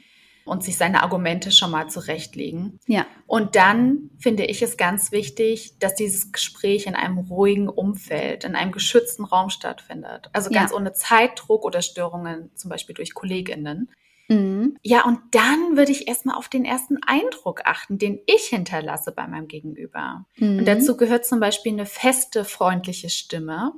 und 0.46 0.64
sich 0.64 0.78
seine 0.78 1.02
Argumente 1.02 1.52
schon 1.52 1.72
mal 1.72 1.90
zurechtlegen. 1.90 2.80
Ja. 2.88 3.06
Und 3.26 3.56
dann 3.56 4.12
finde 4.20 4.46
ich 4.46 4.62
es 4.62 4.78
ganz 4.78 5.12
wichtig, 5.12 5.78
dass 5.80 5.96
dieses 5.96 6.32
Gespräch 6.32 6.86
in 6.86 6.96
einem 6.96 7.18
ruhigen 7.18 7.68
Umfeld, 7.68 8.44
in 8.44 8.56
einem 8.56 8.72
geschützten 8.72 9.26
Raum 9.26 9.50
stattfindet. 9.50 10.30
Also 10.34 10.52
ganz 10.52 10.72
ja. 10.72 10.78
ohne 10.78 10.94
Zeitdruck 10.94 11.66
oder 11.66 11.82
Störungen, 11.82 12.52
zum 12.56 12.70
Beispiel 12.70 12.94
durch 12.94 13.16
KollegInnen. 13.16 13.90
Mhm. 14.28 14.78
Ja, 14.84 15.04
und 15.06 15.20
dann 15.32 15.78
würde 15.78 15.92
ich 15.92 16.08
erstmal 16.08 16.36
auf 16.36 16.48
den 16.48 16.64
ersten 16.64 16.98
Eindruck 17.06 17.62
achten, 17.66 17.98
den 17.98 18.20
ich 18.28 18.44
hinterlasse 18.44 19.12
bei 19.12 19.28
meinem 19.28 19.48
Gegenüber. 19.48 20.26
Mhm. 20.38 20.60
Und 20.60 20.66
dazu 20.66 20.96
gehört 20.96 21.26
zum 21.26 21.40
Beispiel 21.40 21.74
eine 21.74 21.86
feste, 21.88 22.46
freundliche 22.46 23.10
Stimme, 23.10 23.74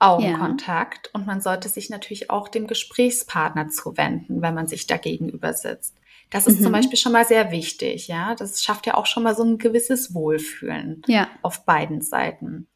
Augenkontakt 0.00 1.06
ja. 1.06 1.18
und 1.18 1.26
man 1.26 1.40
sollte 1.40 1.68
sich 1.68 1.88
natürlich 1.88 2.28
auch 2.28 2.48
dem 2.48 2.66
Gesprächspartner 2.66 3.68
zuwenden, 3.68 4.42
wenn 4.42 4.54
man 4.54 4.66
sich 4.66 4.86
da 4.86 4.96
gegenüber 4.96 5.54
sitzt. 5.54 5.94
Das 6.30 6.46
ist 6.46 6.58
mhm. 6.60 6.64
zum 6.64 6.72
Beispiel 6.72 6.98
schon 6.98 7.12
mal 7.12 7.24
sehr 7.24 7.50
wichtig, 7.50 8.08
ja. 8.08 8.34
Das 8.34 8.62
schafft 8.62 8.86
ja 8.86 8.94
auch 8.94 9.06
schon 9.06 9.22
mal 9.22 9.34
so 9.34 9.44
ein 9.44 9.58
gewisses 9.58 10.14
Wohlfühlen 10.14 11.02
ja. 11.06 11.28
auf 11.42 11.64
beiden 11.64 12.00
Seiten. 12.02 12.68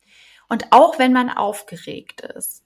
Und 0.48 0.72
auch 0.72 0.98
wenn 0.98 1.12
man 1.12 1.30
aufgeregt 1.30 2.20
ist, 2.20 2.62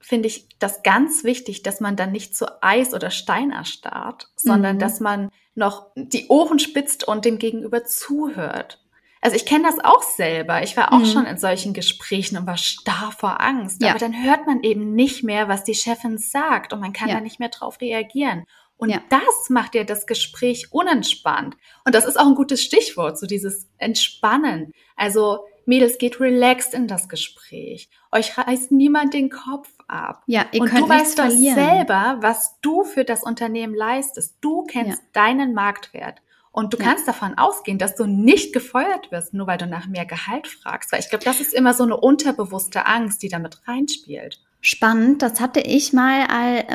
finde 0.00 0.28
ich 0.28 0.48
das 0.58 0.82
ganz 0.82 1.24
wichtig, 1.24 1.62
dass 1.62 1.80
man 1.80 1.96
dann 1.96 2.12
nicht 2.12 2.36
zu 2.36 2.62
Eis 2.62 2.92
oder 2.92 3.10
Stein 3.10 3.50
erstarrt, 3.50 4.28
sondern 4.36 4.76
mhm. 4.76 4.80
dass 4.80 5.00
man 5.00 5.30
noch 5.54 5.86
die 5.96 6.28
Ohren 6.28 6.58
spitzt 6.58 7.08
und 7.08 7.24
dem 7.24 7.38
Gegenüber 7.38 7.84
zuhört. 7.84 8.84
Also 9.24 9.36
ich 9.36 9.46
kenne 9.46 9.64
das 9.64 9.82
auch 9.82 10.02
selber. 10.02 10.62
Ich 10.62 10.76
war 10.76 10.92
auch 10.92 10.98
mhm. 10.98 11.06
schon 11.06 11.24
in 11.24 11.38
solchen 11.38 11.72
Gesprächen 11.72 12.36
und 12.36 12.46
war 12.46 12.58
starr 12.58 13.10
vor 13.10 13.40
Angst. 13.40 13.82
Ja. 13.82 13.90
Aber 13.90 13.98
dann 13.98 14.22
hört 14.22 14.46
man 14.46 14.62
eben 14.62 14.94
nicht 14.94 15.24
mehr, 15.24 15.48
was 15.48 15.64
die 15.64 15.74
Chefin 15.74 16.18
sagt 16.18 16.74
und 16.74 16.80
man 16.80 16.92
kann 16.92 17.08
ja. 17.08 17.14
da 17.14 17.20
nicht 17.22 17.40
mehr 17.40 17.48
drauf 17.48 17.80
reagieren. 17.80 18.44
Und 18.84 18.90
ja. 18.90 19.00
das 19.08 19.48
macht 19.48 19.74
ja 19.74 19.82
das 19.84 20.06
Gespräch 20.06 20.68
unentspannt. 20.70 21.56
Und 21.86 21.94
das 21.94 22.04
ist 22.04 22.20
auch 22.20 22.26
ein 22.26 22.34
gutes 22.34 22.62
Stichwort, 22.62 23.18
so 23.18 23.26
dieses 23.26 23.66
Entspannen. 23.78 24.72
Also 24.94 25.46
Mädels, 25.64 25.96
geht 25.96 26.20
relaxed 26.20 26.74
in 26.74 26.86
das 26.86 27.08
Gespräch. 27.08 27.88
Euch 28.12 28.36
reißt 28.36 28.72
niemand 28.72 29.14
den 29.14 29.30
Kopf 29.30 29.70
ab. 29.88 30.22
Ja, 30.26 30.44
ihr 30.52 30.60
und 30.60 30.68
könnt 30.68 30.82
du 30.82 30.88
weißt 30.90 31.18
doch 31.18 31.30
selber, 31.30 32.18
was 32.20 32.60
du 32.60 32.84
für 32.84 33.04
das 33.04 33.22
Unternehmen 33.22 33.74
leistest. 33.74 34.36
Du 34.42 34.64
kennst 34.64 34.98
ja. 34.98 35.08
deinen 35.14 35.54
Marktwert. 35.54 36.20
Und 36.52 36.74
du 36.74 36.76
ja. 36.76 36.84
kannst 36.84 37.08
davon 37.08 37.38
ausgehen, 37.38 37.78
dass 37.78 37.96
du 37.96 38.04
nicht 38.04 38.52
gefeuert 38.52 39.10
wirst, 39.10 39.32
nur 39.32 39.46
weil 39.46 39.56
du 39.56 39.66
nach 39.66 39.88
mehr 39.88 40.04
Gehalt 40.04 40.46
fragst. 40.46 40.92
Weil 40.92 41.00
ich 41.00 41.08
glaube, 41.08 41.24
das 41.24 41.40
ist 41.40 41.54
immer 41.54 41.72
so 41.72 41.84
eine 41.84 41.96
unterbewusste 41.96 42.84
Angst, 42.84 43.22
die 43.22 43.30
damit 43.30 43.66
reinspielt. 43.66 44.43
Spannend, 44.66 45.20
das 45.20 45.40
hatte 45.40 45.60
ich 45.60 45.92
mal 45.92 46.26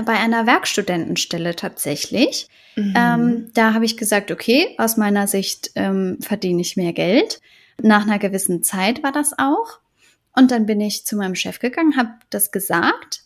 bei 0.06 0.14
einer 0.14 0.46
Werkstudentenstelle 0.46 1.56
tatsächlich. 1.56 2.48
Mhm. 2.76 2.94
Ähm, 2.96 3.52
da 3.56 3.74
habe 3.74 3.84
ich 3.84 3.98
gesagt, 3.98 4.30
okay, 4.30 4.76
aus 4.78 4.96
meiner 4.96 5.26
Sicht 5.26 5.72
ähm, 5.74 6.20
verdiene 6.22 6.62
ich 6.62 6.78
mehr 6.78 6.94
Geld. 6.94 7.42
Nach 7.82 8.04
einer 8.04 8.20
gewissen 8.20 8.62
Zeit 8.62 9.02
war 9.02 9.12
das 9.12 9.34
auch. 9.40 9.80
Und 10.36 10.52
dann 10.52 10.68
bin 10.68 10.80
ich 10.82 11.08
zu 11.08 11.16
meinem 11.16 11.34
Chef 11.34 11.58
gegangen, 11.58 11.98
habe 11.98 12.12
das 12.30 12.52
gesagt. 12.52 13.24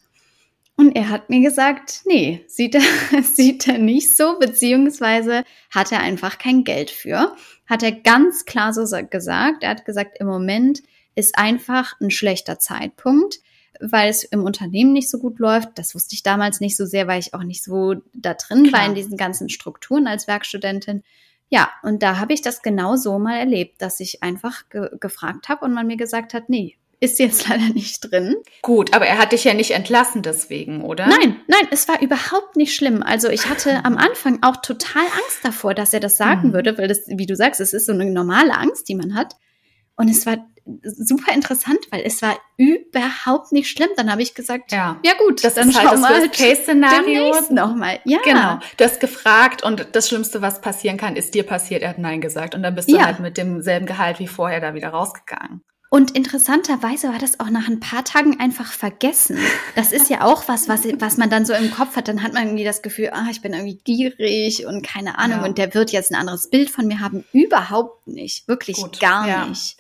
Und 0.78 0.96
er 0.96 1.10
hat 1.10 1.30
mir 1.30 1.42
gesagt, 1.42 2.04
nee, 2.06 2.46
sieht 2.48 2.76
er, 2.76 3.22
sieht 3.22 3.68
er 3.68 3.80
nicht 3.80 4.16
so, 4.16 4.40
beziehungsweise 4.40 5.44
hat 5.72 5.92
er 5.92 6.00
einfach 6.00 6.38
kein 6.38 6.64
Geld 6.64 6.90
für. 6.90 7.36
Hat 7.66 7.84
er 7.84 7.92
ganz 7.92 8.46
klar 8.46 8.74
so 8.74 8.86
gesagt. 9.10 9.64
Er 9.64 9.72
hat 9.72 9.84
gesagt, 9.84 10.20
im 10.22 10.28
Moment 10.28 10.84
ist 11.16 11.38
einfach 11.38 12.00
ein 12.00 12.12
schlechter 12.12 12.60
Zeitpunkt 12.60 13.40
weil 13.80 14.10
es 14.10 14.24
im 14.24 14.44
Unternehmen 14.44 14.94
nicht 14.94 15.10
so 15.10 15.20
gut 15.20 15.40
läuft. 15.40 15.70
Das 15.76 15.96
wusste 15.96 16.16
ich 16.16 16.24
damals 16.24 16.60
nicht 16.60 16.78
so 16.78 16.86
sehr, 16.86 17.08
weil 17.08 17.20
ich 17.20 17.34
auch 17.34 17.44
nicht 17.44 17.64
so 17.64 17.96
da 18.14 18.34
drin 18.34 18.68
Klar. 18.68 18.82
war 18.82 18.88
in 18.88 18.96
diesen 18.96 19.18
ganzen 19.18 19.50
Strukturen 19.50 20.08
als 20.08 20.28
Werkstudentin. 20.28 21.04
Ja, 21.50 21.70
und 21.84 22.02
da 22.02 22.20
habe 22.20 22.34
ich 22.34 22.42
das 22.42 22.62
genau 22.62 22.96
so 22.96 23.20
mal 23.20 23.38
erlebt, 23.38 23.82
dass 23.82 24.00
ich 24.00 24.24
einfach 24.24 24.70
ge 24.70 24.90
gefragt 25.00 25.50
habe 25.50 25.66
und 25.66 25.74
man 25.74 25.86
mir 25.86 25.98
gesagt 25.98 26.34
hat, 26.34 26.50
nee, 26.50 26.78
ist 27.00 27.20
jetzt 27.20 27.48
leider 27.50 27.74
nicht 27.74 28.00
drin. 28.00 28.36
Gut, 28.62 28.94
aber 28.94 29.06
er 29.06 29.18
hat 29.18 29.34
dich 29.34 29.44
ja 29.44 29.54
nicht 29.54 29.72
entlassen 29.72 30.22
deswegen, 30.22 30.82
oder? 30.82 31.06
Nein, 31.06 31.36
nein, 31.48 31.68
es 31.70 31.88
war 31.88 32.02
überhaupt 32.02 32.56
nicht 32.56 32.74
schlimm. 32.74 33.04
Also 33.04 33.30
ich 33.30 33.50
hatte 33.50 33.86
am 33.86 33.98
Anfang 33.98 34.40
auch 34.42 34.58
total 34.58 35.04
Angst 35.04 35.44
davor, 35.44 35.74
dass 35.74 35.94
er 35.94 36.00
das 36.00 36.18
sagen 36.18 36.50
mhm. 36.50 36.54
würde, 36.54 36.78
weil 36.78 36.88
das, 36.88 37.02
wie 37.08 37.26
du 37.26 37.36
sagst, 37.36 37.60
es 37.62 37.74
ist 37.74 37.86
so 37.86 37.92
eine 37.92 38.06
normale 38.06 38.58
Angst, 38.58 38.88
die 38.90 38.96
man 38.96 39.16
hat. 39.16 39.36
Und 39.96 40.10
es 40.10 40.26
war 40.26 40.38
super 40.84 41.34
interessant, 41.34 41.80
weil 41.92 42.02
es 42.06 42.22
war 42.22 42.38
überhaupt 42.58 43.52
nicht 43.52 43.70
schlimm. 43.70 43.90
Dann 43.98 44.12
habe 44.12 44.22
ich 44.22 44.34
gesagt, 44.34 44.72
ja, 44.72 45.00
ja 45.04 45.14
gut, 45.18 45.44
das 45.44 45.56
dann 45.56 45.70
ist 45.70 45.78
halt 45.78 46.02
das 46.02 46.32
Case-Szenario 46.32 47.34
nochmal. 47.50 48.00
Ja, 48.06 48.20
genau. 48.24 48.60
Du 48.78 48.86
hast 48.86 49.00
gefragt 49.00 49.64
und 49.64 49.88
das 49.92 50.08
Schlimmste, 50.08 50.42
was 50.42 50.62
passieren 50.62 50.98
kann, 50.98 51.16
ist 51.16 51.34
dir 51.34 51.44
passiert. 51.44 51.82
Er 51.82 51.90
hat 51.90 52.00
Nein 52.00 52.22
gesagt 52.22 52.56
und 52.56 52.64
dann 52.64 52.76
bist 52.76 52.90
du 52.90 52.96
ja. 52.96 53.06
halt 53.06 53.20
mit 53.20 53.38
demselben 53.38 53.86
Gehalt 53.86 54.20
wie 54.20 54.28
vorher 54.28 54.62
da 54.62 54.74
wieder 54.74 54.90
rausgegangen. 54.90 55.62
Und 55.94 56.16
interessanterweise 56.16 57.10
war 57.10 57.20
das 57.20 57.40
auch 57.40 57.52
nach 57.52 57.68
ein 57.68 57.80
paar 57.80 58.04
Tagen 58.04 58.40
einfach 58.40 58.72
vergessen. 58.72 59.38
Das 59.76 59.92
ist 59.92 60.10
ja 60.10 60.24
auch 60.24 60.48
was, 60.48 60.68
was, 60.68 60.86
was 61.00 61.18
man 61.18 61.30
dann 61.30 61.46
so 61.46 61.54
im 61.54 61.70
Kopf 61.70 61.96
hat. 61.96 62.08
Dann 62.08 62.24
hat 62.24 62.34
man 62.34 62.48
irgendwie 62.48 62.64
das 62.64 62.82
Gefühl, 62.82 63.12
ah, 63.14 63.28
ich 63.30 63.44
bin 63.44 63.54
irgendwie 63.54 63.78
gierig 63.78 64.66
und 64.66 64.84
keine 64.84 65.20
Ahnung. 65.20 65.42
Ja. 65.42 65.46
Und 65.46 65.60
der 65.60 65.76
wird 65.76 65.92
jetzt 65.92 66.12
ein 66.12 66.16
anderes 66.16 66.50
Bild 66.50 66.72
von 66.72 66.88
mir 66.88 67.00
haben. 67.00 67.26
Überhaupt 67.32 68.08
nicht. 68.08 68.48
Wirklich 68.48 68.78
Gut. 68.78 69.00
gar 69.00 69.28
ja. 69.28 69.46
nicht. 69.46 69.78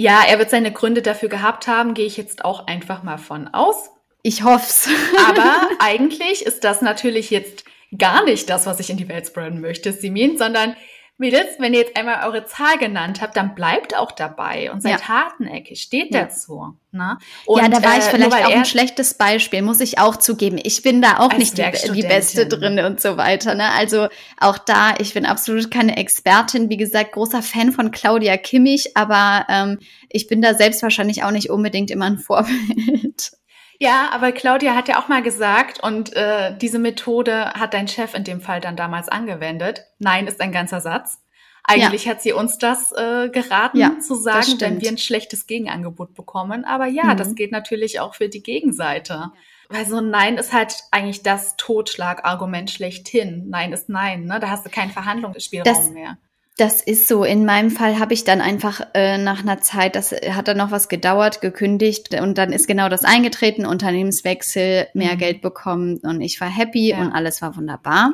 Ja, 0.00 0.22
er 0.26 0.38
wird 0.38 0.48
seine 0.48 0.72
Gründe 0.72 1.02
dafür 1.02 1.28
gehabt 1.28 1.66
haben, 1.66 1.92
gehe 1.92 2.06
ich 2.06 2.16
jetzt 2.16 2.42
auch 2.42 2.66
einfach 2.66 3.02
mal 3.02 3.18
von 3.18 3.48
aus. 3.48 3.90
Ich 4.22 4.44
hoff's. 4.44 4.88
Aber 5.28 5.68
eigentlich 5.78 6.46
ist 6.46 6.64
das 6.64 6.80
natürlich 6.80 7.28
jetzt 7.28 7.64
gar 7.98 8.24
nicht 8.24 8.48
das, 8.48 8.64
was 8.64 8.80
ich 8.80 8.88
in 8.88 8.96
die 8.96 9.10
Welt 9.10 9.26
spreaden 9.26 9.60
möchte, 9.60 9.92
Simin, 9.92 10.38
sondern 10.38 10.74
Mädels, 11.20 11.48
wenn 11.58 11.74
ihr 11.74 11.80
jetzt 11.80 11.96
einmal 11.96 12.26
eure 12.26 12.46
Zahl 12.46 12.78
genannt 12.78 13.20
habt, 13.20 13.36
dann 13.36 13.54
bleibt 13.54 13.94
auch 13.94 14.10
dabei 14.10 14.72
und 14.72 14.82
seid 14.82 15.00
ja. 15.00 15.08
hartnäckig, 15.08 15.80
steht 15.80 16.14
ja. 16.14 16.22
dazu. 16.22 16.74
Ne? 16.92 17.18
Und, 17.44 17.60
ja, 17.60 17.68
da 17.68 17.82
war 17.84 17.98
ich 17.98 18.04
äh, 18.04 18.10
vielleicht 18.10 18.46
auch 18.46 18.50
ein 18.50 18.64
schlechtes 18.64 19.14
Beispiel, 19.14 19.62
muss 19.62 19.80
ich 19.80 19.98
auch 19.98 20.16
zugeben. 20.16 20.58
Ich 20.62 20.82
bin 20.82 21.02
da 21.02 21.18
auch 21.18 21.32
nicht 21.34 21.58
die, 21.58 21.92
die, 21.92 22.02
Beste 22.02 22.46
drin 22.46 22.80
und 22.80 23.00
so 23.00 23.16
weiter. 23.16 23.54
Ne? 23.54 23.70
Also 23.70 24.08
auch 24.40 24.58
da, 24.58 24.94
ich 24.98 25.14
bin 25.14 25.26
absolut 25.26 25.70
keine 25.70 25.98
Expertin. 25.98 26.70
Wie 26.70 26.78
gesagt, 26.78 27.12
großer 27.12 27.42
Fan 27.42 27.70
von 27.70 27.90
Claudia 27.90 28.36
Kimmich, 28.38 28.96
aber 28.96 29.46
ähm, 29.48 29.78
ich 30.08 30.26
bin 30.26 30.40
da 30.40 30.54
selbst 30.54 30.82
wahrscheinlich 30.82 31.22
auch 31.22 31.30
nicht 31.30 31.50
unbedingt 31.50 31.90
immer 31.90 32.06
ein 32.06 32.18
Vorbild. 32.18 33.32
Ja, 33.82 34.10
aber 34.12 34.30
Claudia 34.32 34.74
hat 34.74 34.88
ja 34.88 34.98
auch 34.98 35.08
mal 35.08 35.22
gesagt, 35.22 35.82
und 35.82 36.14
äh, 36.14 36.54
diese 36.58 36.78
Methode 36.78 37.46
hat 37.54 37.72
dein 37.72 37.88
Chef 37.88 38.14
in 38.14 38.24
dem 38.24 38.42
Fall 38.42 38.60
dann 38.60 38.76
damals 38.76 39.08
angewendet. 39.08 39.86
Nein 39.98 40.26
ist 40.26 40.40
ein 40.42 40.52
ganzer 40.52 40.82
Satz. 40.82 41.18
Eigentlich 41.64 42.04
ja. 42.04 42.12
hat 42.12 42.22
sie 42.22 42.32
uns 42.32 42.58
das 42.58 42.92
äh, 42.92 43.30
geraten, 43.30 43.78
ja, 43.78 43.98
zu 43.98 44.14
sagen, 44.16 44.60
wenn 44.60 44.80
wir 44.82 44.88
ein 44.90 44.98
schlechtes 44.98 45.46
Gegenangebot 45.46 46.14
bekommen. 46.14 46.64
Aber 46.66 46.86
ja, 46.86 47.04
mhm. 47.04 47.16
das 47.16 47.34
geht 47.34 47.52
natürlich 47.52 48.00
auch 48.00 48.14
für 48.14 48.28
die 48.28 48.42
Gegenseite. 48.42 49.32
Weil 49.70 49.86
so 49.86 49.96
ein 49.96 50.10
Nein 50.10 50.36
ist 50.36 50.52
halt 50.52 50.74
eigentlich 50.90 51.22
das 51.22 51.56
Totschlagargument 51.56 52.70
schlechthin. 52.70 53.48
Nein 53.48 53.72
ist 53.72 53.88
Nein, 53.88 54.24
ne? 54.24 54.40
Da 54.40 54.50
hast 54.50 54.66
du 54.66 54.70
keinen 54.70 54.90
Verhandlungsspielraum 54.90 55.64
das, 55.74 55.90
mehr. 55.90 56.18
Das 56.56 56.82
ist 56.82 57.08
so. 57.08 57.24
In 57.24 57.46
meinem 57.46 57.70
Fall 57.70 57.98
habe 57.98 58.12
ich 58.12 58.24
dann 58.24 58.40
einfach 58.40 58.82
äh, 58.92 59.16
nach 59.16 59.40
einer 59.40 59.60
Zeit, 59.60 59.96
das 59.96 60.12
hat 60.12 60.48
dann 60.48 60.58
noch 60.58 60.70
was 60.70 60.88
gedauert, 60.88 61.40
gekündigt 61.40 62.14
und 62.20 62.36
dann 62.36 62.52
ist 62.52 62.68
genau 62.68 62.88
das 62.88 63.04
eingetreten, 63.04 63.64
Unternehmenswechsel, 63.64 64.88
mehr 64.92 65.14
mhm. 65.14 65.18
Geld 65.18 65.42
bekommen 65.42 65.98
und 66.02 66.20
ich 66.20 66.40
war 66.40 66.48
happy 66.48 66.90
ja. 66.90 67.00
und 67.00 67.12
alles 67.12 67.40
war 67.40 67.56
wunderbar. 67.56 68.12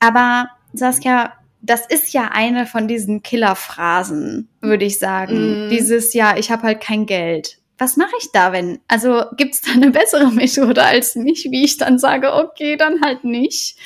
Aber 0.00 0.48
Saskia, 0.72 1.34
das 1.60 1.86
ist 1.86 2.12
ja 2.12 2.30
eine 2.32 2.66
von 2.66 2.88
diesen 2.88 3.22
Killerphrasen, 3.22 4.48
würde 4.60 4.84
ich 4.84 4.98
sagen. 4.98 5.66
Mhm. 5.66 5.70
Dieses 5.70 6.14
ja, 6.14 6.36
ich 6.36 6.50
habe 6.50 6.62
halt 6.62 6.80
kein 6.80 7.06
Geld. 7.06 7.58
Was 7.76 7.96
mache 7.96 8.14
ich 8.18 8.32
da, 8.32 8.52
wenn? 8.52 8.80
Also 8.88 9.24
gibt 9.36 9.54
es 9.54 9.60
da 9.60 9.72
eine 9.72 9.90
bessere 9.90 10.30
Methode 10.32 10.82
als 10.82 11.14
mich, 11.16 11.48
wie 11.50 11.64
ich 11.64 11.76
dann 11.76 11.98
sage, 11.98 12.32
okay, 12.32 12.76
dann 12.76 13.02
halt 13.02 13.24
nicht. 13.24 13.76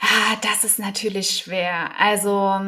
Ah, 0.00 0.36
das 0.42 0.64
ist 0.64 0.78
natürlich 0.78 1.30
schwer. 1.30 1.90
Also 1.98 2.60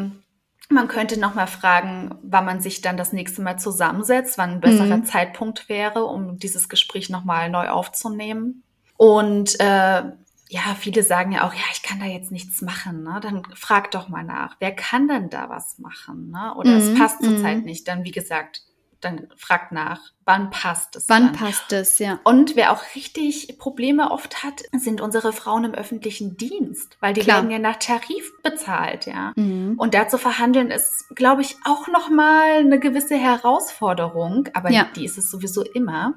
man 0.71 0.89
könnte 0.89 1.19
noch 1.19 1.35
mal 1.35 1.47
fragen, 1.47 2.15
wann 2.23 2.45
man 2.45 2.61
sich 2.61 2.81
dann 2.81 2.97
das 2.97 3.13
nächste 3.13 3.43
Mal 3.43 3.59
zusammensetzt, 3.59 4.39
wann 4.39 4.51
ein 4.51 4.61
besserer 4.61 4.99
mhm. 4.99 5.05
Zeitpunkt 5.05 5.69
wäre, 5.69 6.05
um 6.05 6.39
dieses 6.39 6.69
Gespräch 6.69 7.11
noch 7.11 7.25
mal 7.25 7.51
neu 7.51 7.69
aufzunehmen. 7.69 8.63
Und 8.97 9.59
äh, 9.61 10.03
ja, 10.49 10.75
viele 10.79 11.03
sagen 11.03 11.33
ja 11.33 11.47
auch, 11.47 11.55
ja, 11.55 11.63
ich 11.73 11.83
kann 11.83 12.01
da 12.01 12.07
jetzt 12.07 12.33
nichts 12.33 12.63
machen. 12.63 13.03
Ne? 13.03 13.21
Dann 13.23 13.45
frag 13.55 13.91
doch 13.91 14.09
mal 14.09 14.25
nach, 14.25 14.57
wer 14.59 14.75
kann 14.75 15.09
denn 15.09 15.31
da 15.31 15.49
was 15.49 15.79
machen? 15.79 16.31
Ne? 16.31 16.55
Oder 16.57 16.71
mhm. 16.71 16.77
es 16.77 16.99
passt 16.99 17.23
zurzeit 17.23 17.59
mhm. 17.59 17.65
nicht. 17.65 17.87
Dann, 17.89 18.05
wie 18.05 18.11
gesagt, 18.11 18.63
dann 19.01 19.29
fragt 19.37 19.73
nach, 19.73 20.01
wann 20.25 20.51
passt 20.51 20.97
es? 20.97 21.09
Wann 21.09 21.27
dann? 21.27 21.33
passt 21.33 21.73
es, 21.73 21.99
ja. 21.99 22.21
Und 22.25 22.57
wer 22.57 22.73
auch 22.73 22.83
richtig 22.95 23.59
Probleme 23.59 24.11
oft 24.11 24.43
hat, 24.43 24.63
sind 24.73 25.01
unsere 25.01 25.33
Frauen 25.33 25.65
im 25.65 25.75
öffentlichen 25.75 26.37
Dienst, 26.37 26.97
weil 27.01 27.15
die 27.15 27.21
Klar. 27.21 27.39
werden 27.39 27.51
ja 27.51 27.59
nach 27.59 27.77
Tarif 27.77 28.33
bezahlt, 28.43 29.07
ja. 29.07 29.33
Mhm. 29.37 29.75
Und 29.79 29.95
da 29.95 30.09
zu 30.09 30.19
verhandeln 30.19 30.71
ist, 30.71 31.07
glaube 31.15 31.43
ich, 31.43 31.57
auch 31.65 31.89
nochmal 31.89 32.59
eine 32.59 32.79
gewisse 32.79 33.17
Herausforderung, 33.17 34.49
aber 34.55 34.71
ja. 34.71 34.89
die 34.97 35.05
ist 35.05 35.19
es 35.19 35.31
sowieso 35.31 35.63
immer. 35.63 36.15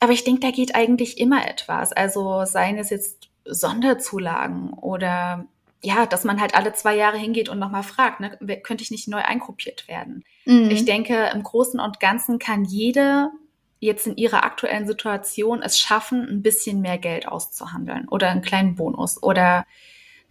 Aber 0.00 0.12
ich 0.12 0.24
denke, 0.24 0.40
da 0.40 0.50
geht 0.50 0.74
eigentlich 0.74 1.18
immer 1.18 1.48
etwas. 1.48 1.92
Also 1.92 2.44
seien 2.44 2.76
es 2.78 2.90
jetzt 2.90 3.28
Sonderzulagen 3.44 4.72
oder 4.72 5.46
ja, 5.82 6.06
dass 6.06 6.24
man 6.24 6.40
halt 6.40 6.54
alle 6.54 6.72
zwei 6.72 6.96
Jahre 6.96 7.18
hingeht 7.18 7.48
und 7.48 7.58
nochmal 7.58 7.82
fragt, 7.82 8.20
ne, 8.20 8.38
könnte 8.62 8.84
ich 8.84 8.90
nicht 8.90 9.08
neu 9.08 9.20
eingruppiert 9.20 9.88
werden? 9.88 10.24
Mhm. 10.44 10.70
Ich 10.70 10.84
denke, 10.84 11.30
im 11.34 11.42
Großen 11.42 11.80
und 11.80 12.00
Ganzen 12.00 12.38
kann 12.38 12.64
jede 12.64 13.30
jetzt 13.80 14.06
in 14.06 14.16
ihrer 14.16 14.44
aktuellen 14.44 14.86
Situation 14.86 15.60
es 15.60 15.78
schaffen, 15.78 16.26
ein 16.28 16.42
bisschen 16.42 16.80
mehr 16.80 16.98
Geld 16.98 17.26
auszuhandeln 17.26 18.06
oder 18.08 18.30
einen 18.30 18.42
kleinen 18.42 18.76
Bonus 18.76 19.20
oder 19.20 19.66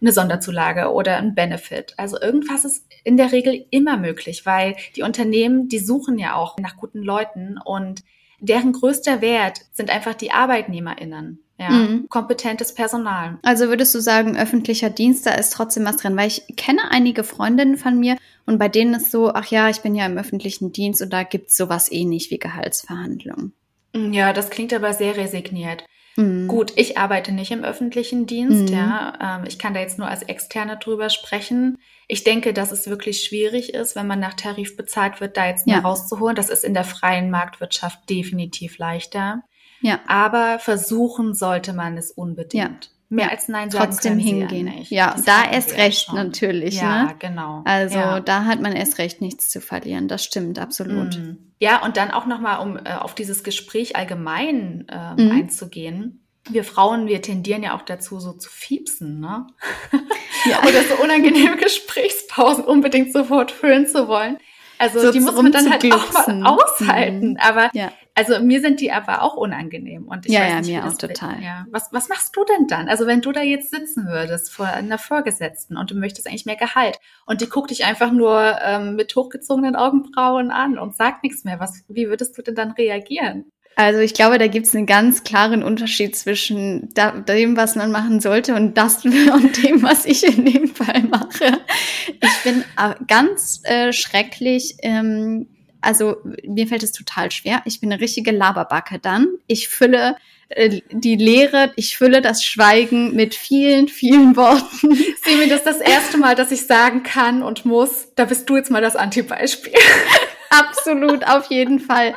eine 0.00 0.12
Sonderzulage 0.12 0.90
oder 0.90 1.18
ein 1.18 1.34
Benefit. 1.34 1.94
Also 1.98 2.18
irgendwas 2.18 2.64
ist 2.64 2.86
in 3.04 3.18
der 3.18 3.30
Regel 3.30 3.66
immer 3.70 3.98
möglich, 3.98 4.46
weil 4.46 4.74
die 4.96 5.02
Unternehmen, 5.02 5.68
die 5.68 5.78
suchen 5.78 6.18
ja 6.18 6.34
auch 6.34 6.56
nach 6.58 6.76
guten 6.76 7.02
Leuten 7.02 7.58
und 7.62 8.02
deren 8.40 8.72
größter 8.72 9.20
Wert 9.20 9.60
sind 9.72 9.90
einfach 9.90 10.14
die 10.14 10.32
ArbeitnehmerInnen. 10.32 11.41
Ja, 11.58 11.70
mhm. 11.70 12.08
kompetentes 12.08 12.74
Personal. 12.74 13.38
Also 13.42 13.68
würdest 13.68 13.94
du 13.94 14.00
sagen, 14.00 14.36
öffentlicher 14.36 14.90
Dienst, 14.90 15.26
da 15.26 15.34
ist 15.34 15.52
trotzdem 15.52 15.84
was 15.84 15.98
drin, 15.98 16.16
weil 16.16 16.26
ich 16.26 16.42
kenne 16.56 16.90
einige 16.90 17.24
Freundinnen 17.24 17.76
von 17.76 18.00
mir 18.00 18.16
und 18.46 18.58
bei 18.58 18.68
denen 18.68 18.94
ist 18.94 19.10
so, 19.10 19.32
ach 19.32 19.46
ja, 19.46 19.68
ich 19.68 19.80
bin 19.82 19.94
ja 19.94 20.06
im 20.06 20.18
öffentlichen 20.18 20.72
Dienst 20.72 21.02
und 21.02 21.12
da 21.12 21.22
gibt's 21.22 21.56
sowas 21.56 21.92
ähnlich 21.92 22.30
wie 22.30 22.38
Gehaltsverhandlungen. 22.38 23.52
Ja, 23.94 24.32
das 24.32 24.50
klingt 24.50 24.72
aber 24.72 24.94
sehr 24.94 25.16
resigniert. 25.16 25.84
Mhm. 26.16 26.48
Gut, 26.48 26.72
ich 26.76 26.98
arbeite 26.98 27.32
nicht 27.32 27.50
im 27.52 27.64
öffentlichen 27.64 28.26
Dienst, 28.26 28.70
mhm. 28.70 28.76
ja. 28.76 29.38
Ähm, 29.38 29.44
ich 29.46 29.58
kann 29.58 29.74
da 29.74 29.80
jetzt 29.80 29.98
nur 29.98 30.08
als 30.08 30.22
Externe 30.22 30.76
drüber 30.76 31.10
sprechen. 31.10 31.78
Ich 32.08 32.24
denke, 32.24 32.52
dass 32.52 32.72
es 32.72 32.88
wirklich 32.88 33.22
schwierig 33.22 33.72
ist, 33.74 33.96
wenn 33.96 34.06
man 34.06 34.20
nach 34.20 34.34
Tarif 34.34 34.76
bezahlt 34.76 35.20
wird, 35.20 35.36
da 35.36 35.46
jetzt 35.46 35.66
ja. 35.66 35.78
rauszuholen. 35.78 36.36
Das 36.36 36.50
ist 36.50 36.64
in 36.64 36.74
der 36.74 36.84
freien 36.84 37.30
Marktwirtschaft 37.30 38.08
definitiv 38.10 38.78
leichter. 38.78 39.42
Ja. 39.82 40.00
Aber 40.06 40.58
versuchen 40.58 41.34
sollte 41.34 41.72
man 41.72 41.98
es 41.98 42.10
unbedingt. 42.10 42.54
Ja. 42.54 42.90
Mehr 43.08 43.30
als 43.30 43.46
Nein 43.48 43.70
sagen 43.70 43.90
Trotzdem 43.90 44.18
hingehen. 44.18 44.72
Ja, 44.88 45.14
ja 45.14 45.16
da 45.26 45.50
erst 45.50 45.76
recht 45.76 46.06
schon. 46.06 46.14
natürlich. 46.14 46.76
Ja, 46.76 47.04
ne? 47.04 47.14
genau. 47.18 47.60
Also 47.66 47.98
ja. 47.98 48.20
da 48.20 48.46
hat 48.46 48.62
man 48.62 48.72
erst 48.72 48.96
recht 48.96 49.20
nichts 49.20 49.50
zu 49.50 49.60
verlieren. 49.60 50.08
Das 50.08 50.24
stimmt 50.24 50.58
absolut. 50.58 51.18
Mhm. 51.18 51.52
Ja, 51.58 51.84
und 51.84 51.98
dann 51.98 52.10
auch 52.10 52.24
nochmal, 52.24 52.66
um 52.66 52.78
äh, 52.78 52.94
auf 52.94 53.14
dieses 53.14 53.44
Gespräch 53.44 53.96
allgemein 53.96 54.86
äh, 54.88 55.22
mhm. 55.22 55.30
einzugehen. 55.30 56.24
Wir 56.48 56.64
Frauen, 56.64 57.06
wir 57.06 57.20
tendieren 57.20 57.62
ja 57.62 57.76
auch 57.76 57.82
dazu, 57.82 58.18
so 58.18 58.32
zu 58.32 58.48
fiepsen, 58.48 59.20
ne? 59.20 59.46
Ja. 60.44 60.60
Oder 60.62 60.82
so 60.82 61.00
unangenehme 61.00 61.56
Gesprächspausen 61.56 62.64
unbedingt 62.64 63.12
sofort 63.12 63.52
füllen 63.52 63.86
zu 63.86 64.08
wollen. 64.08 64.38
Also 64.78 64.98
so 64.98 65.12
die 65.12 65.20
muss 65.20 65.36
man 65.36 65.52
dann 65.52 65.70
halt 65.70 65.84
auch 65.92 66.12
mal 66.12 66.44
aushalten. 66.44 67.32
Mhm. 67.32 67.36
Aber 67.36 67.70
ja. 67.74 67.92
Also 68.14 68.40
mir 68.40 68.60
sind 68.60 68.80
die 68.80 68.92
aber 68.92 69.22
auch 69.22 69.34
unangenehm. 69.34 70.06
Und 70.06 70.26
ich 70.26 70.32
ja, 70.32 70.40
weiß 70.40 70.50
ja, 70.50 70.60
nicht, 70.60 70.70
mir 70.70 70.86
auch 70.86 70.98
total. 70.98 71.42
Ja. 71.42 71.66
Was, 71.70 71.88
was 71.92 72.08
machst 72.08 72.36
du 72.36 72.44
denn 72.44 72.66
dann? 72.66 72.88
Also 72.88 73.06
wenn 73.06 73.22
du 73.22 73.32
da 73.32 73.42
jetzt 73.42 73.70
sitzen 73.70 74.06
würdest 74.06 74.52
vor 74.52 74.66
einer 74.66 74.98
Vorgesetzten 74.98 75.76
und 75.76 75.90
du 75.90 75.94
möchtest 75.94 76.26
eigentlich 76.26 76.46
mehr 76.46 76.56
Gehalt 76.56 76.98
und 77.26 77.40
die 77.40 77.48
guckt 77.48 77.70
dich 77.70 77.84
einfach 77.84 78.12
nur 78.12 78.58
ähm, 78.62 78.96
mit 78.96 79.14
hochgezogenen 79.16 79.76
Augenbrauen 79.76 80.50
an 80.50 80.78
und 80.78 80.94
sagt 80.94 81.22
nichts 81.22 81.44
mehr, 81.44 81.58
was, 81.58 81.84
wie 81.88 82.08
würdest 82.08 82.36
du 82.36 82.42
denn 82.42 82.54
dann 82.54 82.72
reagieren? 82.72 83.46
Also 83.76 84.00
ich 84.00 84.12
glaube, 84.12 84.36
da 84.36 84.48
gibt 84.48 84.66
es 84.66 84.74
einen 84.74 84.86
ganz 84.86 85.24
klaren 85.24 85.62
Unterschied 85.62 86.14
zwischen 86.14 86.90
dem, 87.26 87.56
was 87.56 87.74
man 87.74 87.90
machen 87.90 88.20
sollte 88.20 88.54
und 88.54 88.76
das 88.76 89.04
und 89.04 89.64
dem, 89.64 89.82
was 89.82 90.04
ich 90.04 90.24
in 90.24 90.44
dem 90.44 90.68
Fall 90.68 91.02
mache. 91.04 91.58
Ich 92.06 92.42
bin 92.44 92.64
äh, 92.76 92.94
ganz 93.08 93.62
äh, 93.64 93.92
schrecklich. 93.92 94.76
Ähm, 94.82 95.48
also 95.82 96.16
mir 96.46 96.66
fällt 96.66 96.82
es 96.82 96.92
total 96.92 97.30
schwer. 97.30 97.62
Ich 97.64 97.80
bin 97.80 97.92
eine 97.92 98.00
richtige 98.00 98.30
Laberbacke 98.30 98.98
dann. 98.98 99.28
Ich 99.46 99.68
fülle 99.68 100.16
äh, 100.48 100.80
die 100.90 101.16
Lehre, 101.16 101.72
ich 101.76 101.96
fülle 101.96 102.22
das 102.22 102.44
Schweigen 102.44 103.14
mit 103.14 103.34
vielen, 103.34 103.88
vielen 103.88 104.36
Worten. 104.36 104.94
Simi, 105.24 105.48
das 105.48 105.58
ist 105.58 105.66
das 105.66 105.80
erste 105.80 106.18
Mal, 106.18 106.34
dass 106.34 106.52
ich 106.52 106.66
sagen 106.66 107.02
kann 107.02 107.42
und 107.42 107.64
muss, 107.64 108.08
da 108.14 108.24
bist 108.24 108.48
du 108.48 108.56
jetzt 108.56 108.70
mal 108.70 108.82
das 108.82 108.96
Antibeispiel. 108.96 109.74
Absolut, 110.50 111.26
auf 111.26 111.50
jeden 111.50 111.80
Fall. 111.80 112.14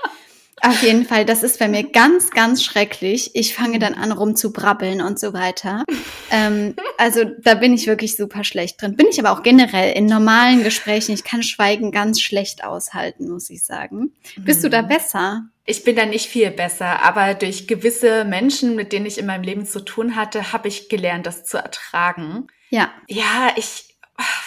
Auf 0.65 0.81
jeden 0.81 1.05
Fall, 1.05 1.25
das 1.25 1.43
ist 1.43 1.59
bei 1.59 1.67
mir 1.67 1.83
ganz, 1.83 2.31
ganz 2.31 2.63
schrecklich. 2.63 3.29
Ich 3.35 3.53
fange 3.53 3.77
dann 3.77 3.93
an, 3.93 4.11
rumzubrabbeln 4.11 4.99
und 4.99 5.19
so 5.19 5.31
weiter. 5.31 5.83
ähm, 6.31 6.75
also 6.97 7.23
da 7.23 7.53
bin 7.53 7.71
ich 7.73 7.85
wirklich 7.85 8.15
super 8.15 8.43
schlecht 8.43 8.81
drin. 8.81 8.95
Bin 8.95 9.05
ich 9.07 9.19
aber 9.19 9.31
auch 9.31 9.43
generell 9.43 9.95
in 9.95 10.07
normalen 10.07 10.63
Gesprächen. 10.63 11.13
Ich 11.13 11.23
kann 11.23 11.43
Schweigen 11.43 11.91
ganz 11.91 12.19
schlecht 12.19 12.63
aushalten, 12.63 13.29
muss 13.29 13.51
ich 13.51 13.63
sagen. 13.63 14.13
Bist 14.37 14.63
du 14.63 14.69
da 14.69 14.81
mhm. 14.81 14.87
besser? 14.87 15.43
Ich 15.65 15.83
bin 15.83 15.95
da 15.95 16.07
nicht 16.07 16.25
viel 16.25 16.49
besser, 16.49 17.03
aber 17.03 17.35
durch 17.35 17.67
gewisse 17.67 18.25
Menschen, 18.25 18.75
mit 18.75 18.91
denen 18.91 19.05
ich 19.05 19.19
in 19.19 19.27
meinem 19.27 19.43
Leben 19.43 19.67
zu 19.67 19.81
tun 19.81 20.15
hatte, 20.15 20.51
habe 20.51 20.67
ich 20.67 20.89
gelernt, 20.89 21.27
das 21.27 21.45
zu 21.45 21.57
ertragen. 21.57 22.47
Ja. 22.71 22.91
Ja, 23.07 23.51
ich 23.55 23.95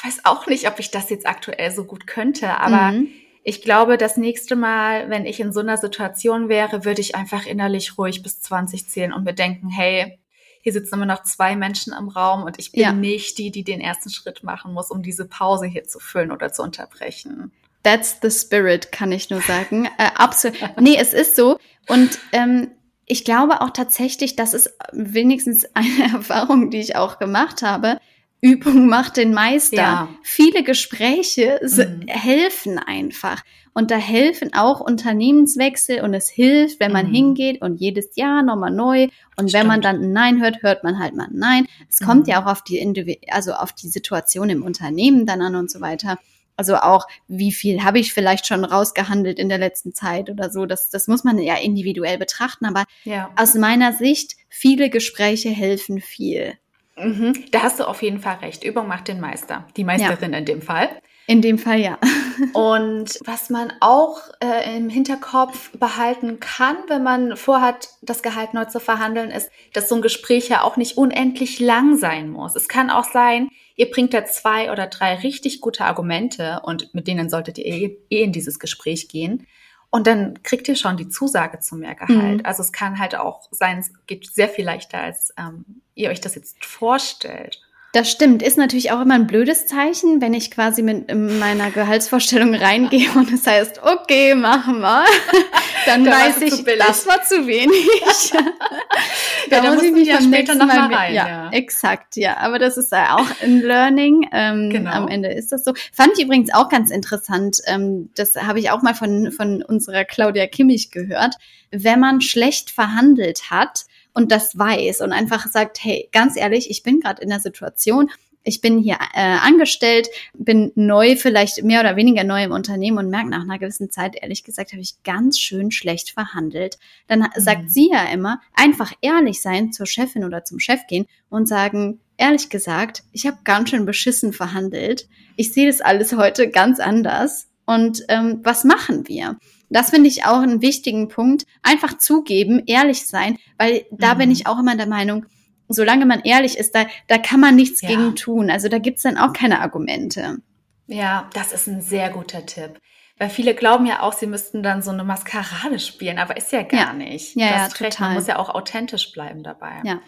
weiß 0.02 0.24
auch 0.24 0.48
nicht, 0.48 0.66
ob 0.66 0.81
ich 0.81 0.90
das 0.90 1.11
jetzt 1.11 1.28
aktuell 1.28 1.70
so 1.70 1.85
gut 1.85 2.09
könnte, 2.09 2.59
aber 2.59 2.92
mhm 2.92 3.09
ich 3.49 3.63
glaube, 3.63 3.97
das 3.97 4.19
nächste 4.19 4.57
Mal, 4.57 5.09
wenn 5.09 5.25
ich 5.25 5.41
in 5.41 5.53
so 5.53 5.61
einer 5.61 5.79
Situation 5.79 6.51
wäre, 6.51 6.85
würde 6.85 7.01
ich 7.01 7.15
einfach 7.15 7.47
innerlich 7.47 7.97
ruhig 7.97 8.23
bis 8.23 8.43
20 8.43 8.87
zählen 8.91 9.11
und 9.11 9.25
mir 9.25 9.33
denken, 9.33 9.71
hey, 9.71 10.19
hier 10.61 10.75
sitzen 10.75 10.97
immer 10.97 11.07
noch 11.07 11.23
zwei 11.23 11.57
Menschen 11.57 11.95
im 11.99 12.09
Raum 12.09 12.43
und 12.43 12.59
ich 12.59 12.73
bin 12.73 12.83
ja. 12.83 12.93
nicht 12.93 13.39
die, 13.39 13.51
die 13.51 13.65
den 13.65 13.81
ersten 13.81 14.11
Schritt 14.11 14.43
machen 14.43 14.75
muss, 14.75 14.91
um 14.91 15.03
diese 15.03 15.25
Pause 15.25 15.65
hier 15.65 15.85
zu 15.85 15.99
füllen 15.99 16.31
oder 16.31 16.53
zu 16.53 16.63
unterbrechen. 16.63 17.51
That's 17.85 18.19
the 18.21 18.31
spirit, 18.31 18.93
kann 18.93 19.13
ich 19.13 19.31
nur 19.31 19.41
sagen. 19.41 19.87
Äh, 19.97 20.11
absolut. 20.15 20.79
Nee, 20.79 20.99
es 20.99 21.15
ist 21.15 21.35
so. 21.35 21.59
Und 21.87 22.19
ähm, 22.33 22.73
ich 23.07 23.25
glaube 23.25 23.63
auch 23.63 23.71
tatsächlich, 23.71 24.37
das 24.37 24.53
ist 24.53 24.77
wenigstens 24.93 25.65
eine 25.75 26.13
Erfahrung, 26.13 26.69
die 26.69 26.81
ich 26.81 26.97
auch 26.97 27.19
gemacht 27.19 27.63
habe. 27.63 27.99
Übung 28.40 28.87
macht 28.87 29.16
den 29.16 29.33
Meister. 29.33 29.77
Ja. 29.77 30.09
Viele 30.22 30.62
Gespräche 30.62 31.61
mhm. 31.62 32.07
helfen 32.07 32.79
einfach. 32.79 33.42
Und 33.74 33.90
da 33.90 33.96
helfen 33.96 34.55
auch 34.55 34.81
Unternehmenswechsel 34.81 36.01
und 36.01 36.12
es 36.12 36.29
hilft, 36.29 36.81
wenn 36.81 36.92
man 36.92 37.09
mhm. 37.09 37.14
hingeht 37.14 37.62
und 37.62 37.77
jedes 37.77 38.16
Jahr 38.16 38.42
nochmal 38.42 38.72
neu. 38.72 39.05
Und 39.37 39.48
Stimmt. 39.48 39.53
wenn 39.53 39.66
man 39.66 39.81
dann 39.81 40.03
ein 40.03 40.12
Nein 40.12 40.42
hört, 40.42 40.62
hört 40.62 40.83
man 40.83 40.98
halt 40.98 41.14
mal 41.14 41.27
ein 41.27 41.38
Nein. 41.38 41.66
Es 41.88 42.01
mhm. 42.01 42.07
kommt 42.07 42.29
ja 42.29 42.42
auch 42.42 42.46
auf 42.46 42.62
die, 42.62 42.79
Individu 42.79 43.20
also 43.31 43.53
auf 43.53 43.72
die 43.72 43.88
Situation 43.88 44.51
im 44.51 44.62
Unternehmen 44.62 45.27
dann 45.27 45.42
an 45.42 45.55
und 45.55 45.70
so 45.70 45.81
weiter. 45.81 46.18
Also 46.57 46.74
auch, 46.77 47.07
wie 47.29 47.53
viel 47.53 47.85
habe 47.85 48.01
ich 48.01 48.12
vielleicht 48.12 48.48
schon 48.48 48.64
rausgehandelt 48.64 49.38
in 49.38 49.48
der 49.48 49.59
letzten 49.59 49.94
Zeit 49.94 50.29
oder 50.29 50.51
so. 50.51 50.66
Das, 50.66 50.90
das 50.90 51.07
muss 51.07 51.22
man 51.22 51.38
ja 51.38 51.55
individuell 51.55 52.18
betrachten. 52.18 52.66
Aber 52.66 52.85
ja. 53.05 53.31
aus 53.37 53.55
meiner 53.55 53.92
Sicht, 53.92 54.35
viele 54.48 54.90
Gespräche 54.90 55.51
helfen 55.51 56.01
viel. 56.01 56.55
Mhm. 57.01 57.45
Da 57.51 57.63
hast 57.63 57.81
du 57.81 57.85
auf 57.85 58.03
jeden 58.03 58.21
Fall 58.21 58.37
recht. 58.37 58.65
Übung 58.65 58.89
macht 58.89 59.09
den 59.09 59.21
Meister. 59.21 59.67
Die 59.77 59.85
Meisterin 59.85 60.33
ja. 60.33 60.39
in 60.39 60.45
dem 60.45 60.63
Fall. 60.63 60.89
In 61.27 61.43
dem 61.43 61.59
Fall 61.59 61.79
ja. 61.79 61.99
Und 62.55 63.19
was 63.27 63.51
man 63.51 63.71
auch 63.81 64.21
äh, 64.43 64.79
im 64.79 64.89
Hinterkopf 64.89 65.77
behalten 65.79 66.41
kann, 66.41 66.77
wenn 66.89 67.03
man 67.03 67.37
vorhat, 67.37 67.91
das 68.01 68.23
Gehalt 68.23 68.55
neu 68.55 68.65
zu 68.65 68.81
verhandeln, 68.81 69.31
ist, 69.31 69.51
dass 69.75 69.91
so 69.91 69.97
ein 69.97 70.03
Gespräch 70.03 70.49
ja 70.49 70.63
auch 70.63 70.79
nicht 70.79 70.97
unendlich 70.97 71.61
lang 71.61 71.99
sein 71.99 72.31
muss. 72.31 72.57
Es 72.57 72.67
kann 72.67 72.89
auch 72.89 73.05
sein, 73.05 73.51
ihr 73.77 73.91
bringt 73.91 74.15
da 74.15 74.25
zwei 74.25 74.73
oder 74.73 74.87
drei 74.87 75.17
richtig 75.17 75.61
gute 75.61 75.85
Argumente 75.85 76.61
und 76.65 76.95
mit 76.95 77.07
denen 77.07 77.29
solltet 77.29 77.59
ihr 77.59 77.67
eh, 77.67 77.99
eh 78.09 78.23
in 78.23 78.33
dieses 78.33 78.59
Gespräch 78.59 79.09
gehen. 79.09 79.47
Und 79.90 80.07
dann 80.07 80.42
kriegt 80.42 80.68
ihr 80.68 80.77
schon 80.77 80.96
die 80.96 81.09
Zusage 81.09 81.61
zu 81.61 81.77
mehr 81.77 81.94
Gehalt. 81.94 82.38
Mhm. 82.38 82.46
Also 82.46 82.62
es 82.62 82.72
kann 82.72 82.98
halt 82.98 83.16
auch 83.16 83.48
sein, 83.51 83.79
es 83.79 83.92
geht 84.07 84.27
sehr 84.27 84.48
viel 84.48 84.64
leichter, 84.64 84.98
als 85.01 85.33
ähm, 85.38 85.83
ihr 85.94 86.11
euch 86.11 86.20
das 86.20 86.35
jetzt 86.35 86.62
vorstellt. 86.64 87.61
Das 87.92 88.11
stimmt. 88.11 88.42
Ist 88.42 88.59
natürlich 88.59 88.92
auch 88.92 89.01
immer 89.01 89.14
ein 89.14 89.27
blödes 89.27 89.66
Zeichen, 89.66 90.20
wenn 90.20 90.35
ich 90.35 90.51
quasi 90.51 90.83
mit 90.83 91.12
meiner 91.14 91.70
Gehaltsvorstellung 91.70 92.55
reingehe 92.55 93.11
und 93.14 93.33
es 93.33 93.46
heißt, 93.46 93.83
okay, 93.83 94.35
machen 94.35 94.81
wir. 94.81 95.05
Dann 95.87 96.05
da 96.05 96.11
weiß 96.11 96.42
ich, 96.42 96.64
das 96.64 97.07
war 97.07 97.22
zu 97.22 97.46
wenig. 97.46 97.88
da, 99.51 99.62
da 99.62 99.72
muss 99.72 99.83
ich 99.83 99.92
mich 99.92 100.07
ja 100.07 100.20
später 100.20 100.55
nochmal 100.55 100.92
rein. 100.92 101.14
Ja, 101.14 101.29
ja, 101.29 101.51
exakt, 101.51 102.16
ja. 102.16 102.37
Aber 102.37 102.59
das 102.59 102.77
ist 102.77 102.92
auch 102.92 103.27
ein 103.42 103.62
Learning. 103.62 104.29
Ähm, 104.33 104.68
genau. 104.68 104.90
Am 104.90 105.09
Ende 105.09 105.31
ist 105.31 105.53
das 105.53 105.64
so. 105.64 105.72
Fand 105.90 106.12
ich 106.18 106.24
übrigens 106.24 106.53
auch 106.53 106.68
ganz 106.68 106.90
interessant. 106.90 107.59
Ähm, 107.66 108.11
das 108.16 108.37
habe 108.37 108.59
ich 108.59 108.70
auch 108.70 108.83
mal 108.83 108.94
von, 108.94 109.33
von 109.33 109.62
unserer 109.62 110.05
Claudia 110.05 110.46
Kimmich 110.46 110.90
gehört. 110.90 111.37
Wenn 111.70 112.01
man 112.01 112.20
schlecht 112.20 112.70
verhandelt 112.70 113.51
hat, 113.51 113.87
und 114.14 114.33
das 114.33 114.59
weiß 114.59 115.01
und 115.01 115.12
einfach 115.12 115.47
sagt, 115.47 115.83
hey, 115.83 116.09
ganz 116.12 116.37
ehrlich, 116.37 116.71
ich 116.71 116.83
bin 116.83 117.01
gerade 117.01 117.23
in 117.23 117.29
der 117.29 117.40
Situation, 117.40 118.11
ich 118.49 118.61
bin 118.61 118.79
hier 118.79 118.99
äh, 119.14 119.21
angestellt, 119.21 120.09
bin 120.35 120.73
neu, 120.75 121.16
vielleicht 121.16 121.62
mehr 121.62 121.81
oder 121.81 121.97
weniger 121.97 122.25
neu 122.25 122.44
im 122.44 122.53
Unternehmen 122.53 122.99
und 122.99 123.11
merke 123.11 123.29
nach 123.29 123.42
einer 123.42 123.59
gewissen 123.59 123.90
Zeit, 123.90 124.16
ehrlich 124.21 124.42
gesagt, 124.42 124.73
habe 124.73 124.81
ich 124.81 125.03
ganz 125.03 125.38
schön 125.38 125.71
schlecht 125.71 126.11
verhandelt. 126.11 126.79
Dann 127.07 127.21
mhm. 127.21 127.29
sagt 127.37 127.71
sie 127.71 127.90
ja 127.92 128.05
immer, 128.05 128.40
einfach 128.55 128.92
ehrlich 129.03 129.42
sein 129.42 129.73
zur 129.73 129.87
Chefin 129.87 130.25
oder 130.25 130.44
zum 130.44 130.61
Chef 130.61 130.81
gehen 130.88 131.07
und 131.29 131.47
sagen, 131.47 132.01
ehrlich 132.16 132.49
gesagt, 132.49 133.03
ich 133.12 133.27
habe 133.27 133.38
ganz 133.44 133.71
schön 133.71 133.85
beschissen 133.85 134.33
verhandelt. 134.33 135.09
Ich 135.37 135.53
sehe 135.53 135.66
das 135.66 135.81
alles 135.81 136.14
heute 136.14 136.51
ganz 136.51 136.81
anders. 136.81 137.49
Und 137.66 138.03
ähm, 138.09 138.40
was 138.44 138.64
machen 138.64 139.09
wir? 139.09 139.38
Das 139.70 139.90
finde 139.90 140.09
ich 140.09 140.24
auch 140.24 140.40
einen 140.40 140.62
wichtigen 140.62 141.09
Punkt. 141.09 141.44
Einfach 141.62 141.98
zugeben, 141.98 142.62
ehrlich 142.66 143.07
sein, 143.07 143.38
weil 143.59 143.87
da 143.90 144.14
mhm. 144.14 144.18
bin 144.18 144.31
ich 144.31 144.46
auch 144.46 144.59
immer 144.59 144.76
der 144.76 144.87
Meinung, 144.87 145.26
solange 145.68 146.07
man 146.07 146.20
ehrlich 146.20 146.59
ist, 146.59 146.74
da, 146.74 146.87
da 147.07 147.18
kann 147.18 147.40
man 147.40 147.57
nichts 147.57 147.83
ja. 147.83 147.88
gegen 147.88 148.16
tun. 148.16 148.50
Also 148.50 148.68
da 148.68 148.78
gibt's 148.78 149.02
dann 149.02 149.18
auch 149.18 149.33
keine 149.33 149.61
Argumente. 149.61 150.38
Ja, 150.87 151.28
das 151.35 151.52
ist 151.52 151.66
ein 151.66 151.83
sehr 151.83 152.11
guter 152.11 152.46
Tipp. 152.46 152.81
Weil 153.18 153.31
viele 153.31 153.54
glauben 153.54 153.85
ja 153.85 154.02
auch, 154.02 154.12
sie 154.12 154.26
müssten 154.26 154.62
dann 154.62 154.81
so 154.81 154.90
eine 154.90 155.02
Maskerade 155.02 155.78
spielen, 155.81 156.18
aber 156.18 156.37
ist 156.37 156.52
ja 156.52 156.62
gar 156.62 156.81
ja. 156.81 156.92
nicht. 156.92 157.35
Ja, 157.37 157.64
das 157.64 157.78
ja, 157.78 157.88
total. 157.88 158.09
Man 158.09 158.18
muss 158.18 158.28
ja 158.28 158.38
auch 158.38 158.48
authentisch 158.48 159.12
bleiben 159.12 159.42
dabei. 159.42 159.81
Ja. 159.85 160.00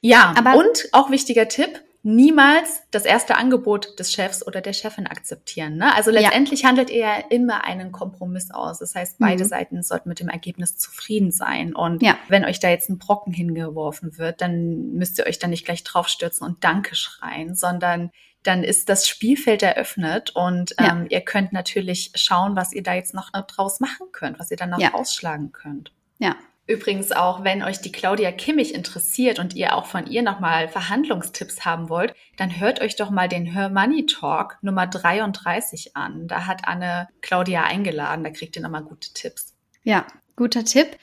Ja, 0.00 0.34
aber 0.36 0.56
und 0.56 0.88
auch 0.92 1.10
wichtiger 1.10 1.48
Tipp, 1.48 1.82
niemals 2.06 2.82
das 2.92 3.04
erste 3.04 3.34
Angebot 3.34 3.98
des 3.98 4.12
Chefs 4.12 4.46
oder 4.46 4.60
der 4.60 4.72
Chefin 4.72 5.08
akzeptieren. 5.08 5.76
Ne? 5.76 5.92
Also 5.92 6.12
letztendlich 6.12 6.62
ja. 6.62 6.68
handelt 6.68 6.88
ihr 6.88 7.00
ja 7.00 7.16
immer 7.30 7.64
einen 7.64 7.90
Kompromiss 7.90 8.52
aus. 8.52 8.78
Das 8.78 8.94
heißt, 8.94 9.18
beide 9.18 9.42
mhm. 9.42 9.48
Seiten 9.48 9.82
sollten 9.82 10.08
mit 10.08 10.20
dem 10.20 10.28
Ergebnis 10.28 10.78
zufrieden 10.78 11.32
sein. 11.32 11.74
Und 11.74 12.04
ja. 12.04 12.16
wenn 12.28 12.44
euch 12.44 12.60
da 12.60 12.68
jetzt 12.68 12.88
ein 12.90 12.98
Brocken 12.98 13.32
hingeworfen 13.32 14.18
wird, 14.18 14.40
dann 14.40 14.92
müsst 14.92 15.18
ihr 15.18 15.26
euch 15.26 15.40
da 15.40 15.48
nicht 15.48 15.64
gleich 15.64 15.82
draufstürzen 15.82 16.46
und 16.46 16.62
Danke 16.62 16.94
schreien, 16.94 17.56
sondern 17.56 18.12
dann 18.44 18.62
ist 18.62 18.88
das 18.88 19.08
Spielfeld 19.08 19.64
eröffnet 19.64 20.30
und 20.30 20.76
ja. 20.78 20.92
ähm, 20.92 21.06
ihr 21.10 21.22
könnt 21.22 21.52
natürlich 21.52 22.12
schauen, 22.14 22.54
was 22.54 22.72
ihr 22.72 22.84
da 22.84 22.94
jetzt 22.94 23.14
noch 23.14 23.32
draus 23.32 23.80
machen 23.80 24.06
könnt, 24.12 24.38
was 24.38 24.52
ihr 24.52 24.56
dann 24.56 24.70
noch 24.70 24.94
ausschlagen 24.94 25.50
könnt. 25.50 25.92
Ja, 26.18 26.36
Übrigens 26.68 27.12
auch, 27.12 27.44
wenn 27.44 27.62
euch 27.62 27.80
die 27.80 27.92
Claudia 27.92 28.32
Kimmich 28.32 28.74
interessiert 28.74 29.38
und 29.38 29.54
ihr 29.54 29.76
auch 29.76 29.86
von 29.86 30.06
ihr 30.06 30.22
nochmal 30.22 30.68
Verhandlungstipps 30.68 31.64
haben 31.64 31.88
wollt, 31.88 32.12
dann 32.36 32.58
hört 32.58 32.80
euch 32.80 32.96
doch 32.96 33.10
mal 33.10 33.28
den 33.28 33.46
Her 33.46 33.68
Money 33.68 34.06
Talk 34.06 34.58
Nummer 34.62 34.88
33 34.88 35.96
an. 35.96 36.26
Da 36.26 36.46
hat 36.46 36.66
Anne 36.66 37.08
Claudia 37.20 37.62
eingeladen, 37.62 38.24
da 38.24 38.30
kriegt 38.30 38.56
ihr 38.56 38.62
nochmal 38.62 38.82
gute 38.82 39.12
Tipps. 39.12 39.54
Ja, 39.84 40.06
guter 40.34 40.64
Tipp. 40.64 40.96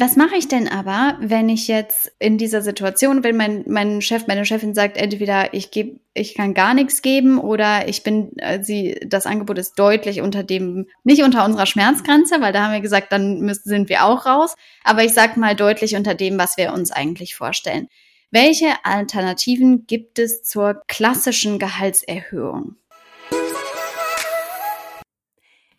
Was 0.00 0.16
mache 0.16 0.36
ich 0.36 0.48
denn 0.48 0.66
aber, 0.66 1.18
wenn 1.20 1.50
ich 1.50 1.68
jetzt 1.68 2.10
in 2.18 2.38
dieser 2.38 2.62
Situation, 2.62 3.22
wenn 3.22 3.36
mein, 3.36 3.64
mein 3.66 4.00
Chef, 4.00 4.26
meine 4.26 4.46
Chefin 4.46 4.72
sagt, 4.72 4.96
entweder 4.96 5.52
ich 5.52 5.70
gebe, 5.70 6.00
ich 6.14 6.34
kann 6.34 6.54
gar 6.54 6.72
nichts 6.72 7.02
geben 7.02 7.38
oder 7.38 7.86
ich 7.86 8.02
bin, 8.02 8.34
äh, 8.38 8.62
sie, 8.62 8.98
das 9.06 9.26
Angebot 9.26 9.58
ist 9.58 9.78
deutlich 9.78 10.22
unter 10.22 10.42
dem, 10.42 10.86
nicht 11.04 11.22
unter 11.22 11.44
unserer 11.44 11.66
Schmerzgrenze, 11.66 12.40
weil 12.40 12.54
da 12.54 12.64
haben 12.64 12.72
wir 12.72 12.80
gesagt, 12.80 13.12
dann 13.12 13.40
müssen, 13.40 13.68
sind 13.68 13.90
wir 13.90 14.06
auch 14.06 14.24
raus, 14.24 14.56
aber 14.84 15.04
ich 15.04 15.12
sag 15.12 15.36
mal 15.36 15.54
deutlich 15.54 15.94
unter 15.94 16.14
dem, 16.14 16.38
was 16.38 16.56
wir 16.56 16.72
uns 16.72 16.90
eigentlich 16.90 17.34
vorstellen. 17.34 17.88
Welche 18.30 18.68
Alternativen 18.84 19.86
gibt 19.86 20.18
es 20.18 20.42
zur 20.42 20.80
klassischen 20.88 21.58
Gehaltserhöhung? 21.58 22.76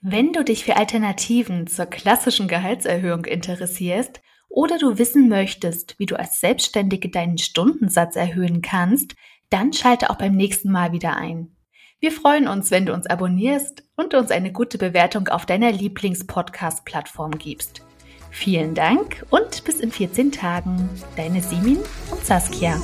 Wenn 0.03 0.33
du 0.33 0.43
dich 0.43 0.65
für 0.65 0.77
Alternativen 0.77 1.67
zur 1.67 1.85
klassischen 1.85 2.47
Gehaltserhöhung 2.47 3.25
interessierst 3.25 4.19
oder 4.49 4.79
du 4.79 4.97
wissen 4.97 5.29
möchtest, 5.29 5.93
wie 5.99 6.07
du 6.07 6.17
als 6.17 6.39
Selbstständige 6.39 7.09
deinen 7.09 7.37
Stundensatz 7.37 8.15
erhöhen 8.15 8.63
kannst, 8.63 9.13
dann 9.51 9.73
schalte 9.73 10.09
auch 10.09 10.17
beim 10.17 10.35
nächsten 10.35 10.71
Mal 10.71 10.91
wieder 10.91 11.17
ein. 11.17 11.55
Wir 11.99 12.11
freuen 12.11 12.47
uns, 12.47 12.71
wenn 12.71 12.87
du 12.87 12.93
uns 12.93 13.05
abonnierst 13.05 13.83
und 13.95 14.15
uns 14.15 14.31
eine 14.31 14.51
gute 14.51 14.79
Bewertung 14.79 15.27
auf 15.27 15.45
deiner 15.45 15.71
Lieblings-Podcast-Plattform 15.71 17.37
gibst. 17.37 17.85
Vielen 18.31 18.73
Dank 18.73 19.23
und 19.29 19.63
bis 19.65 19.79
in 19.81 19.91
14 19.91 20.31
Tagen. 20.31 20.89
Deine 21.15 21.43
Simin 21.43 21.77
und 22.09 22.25
Saskia. 22.25 22.81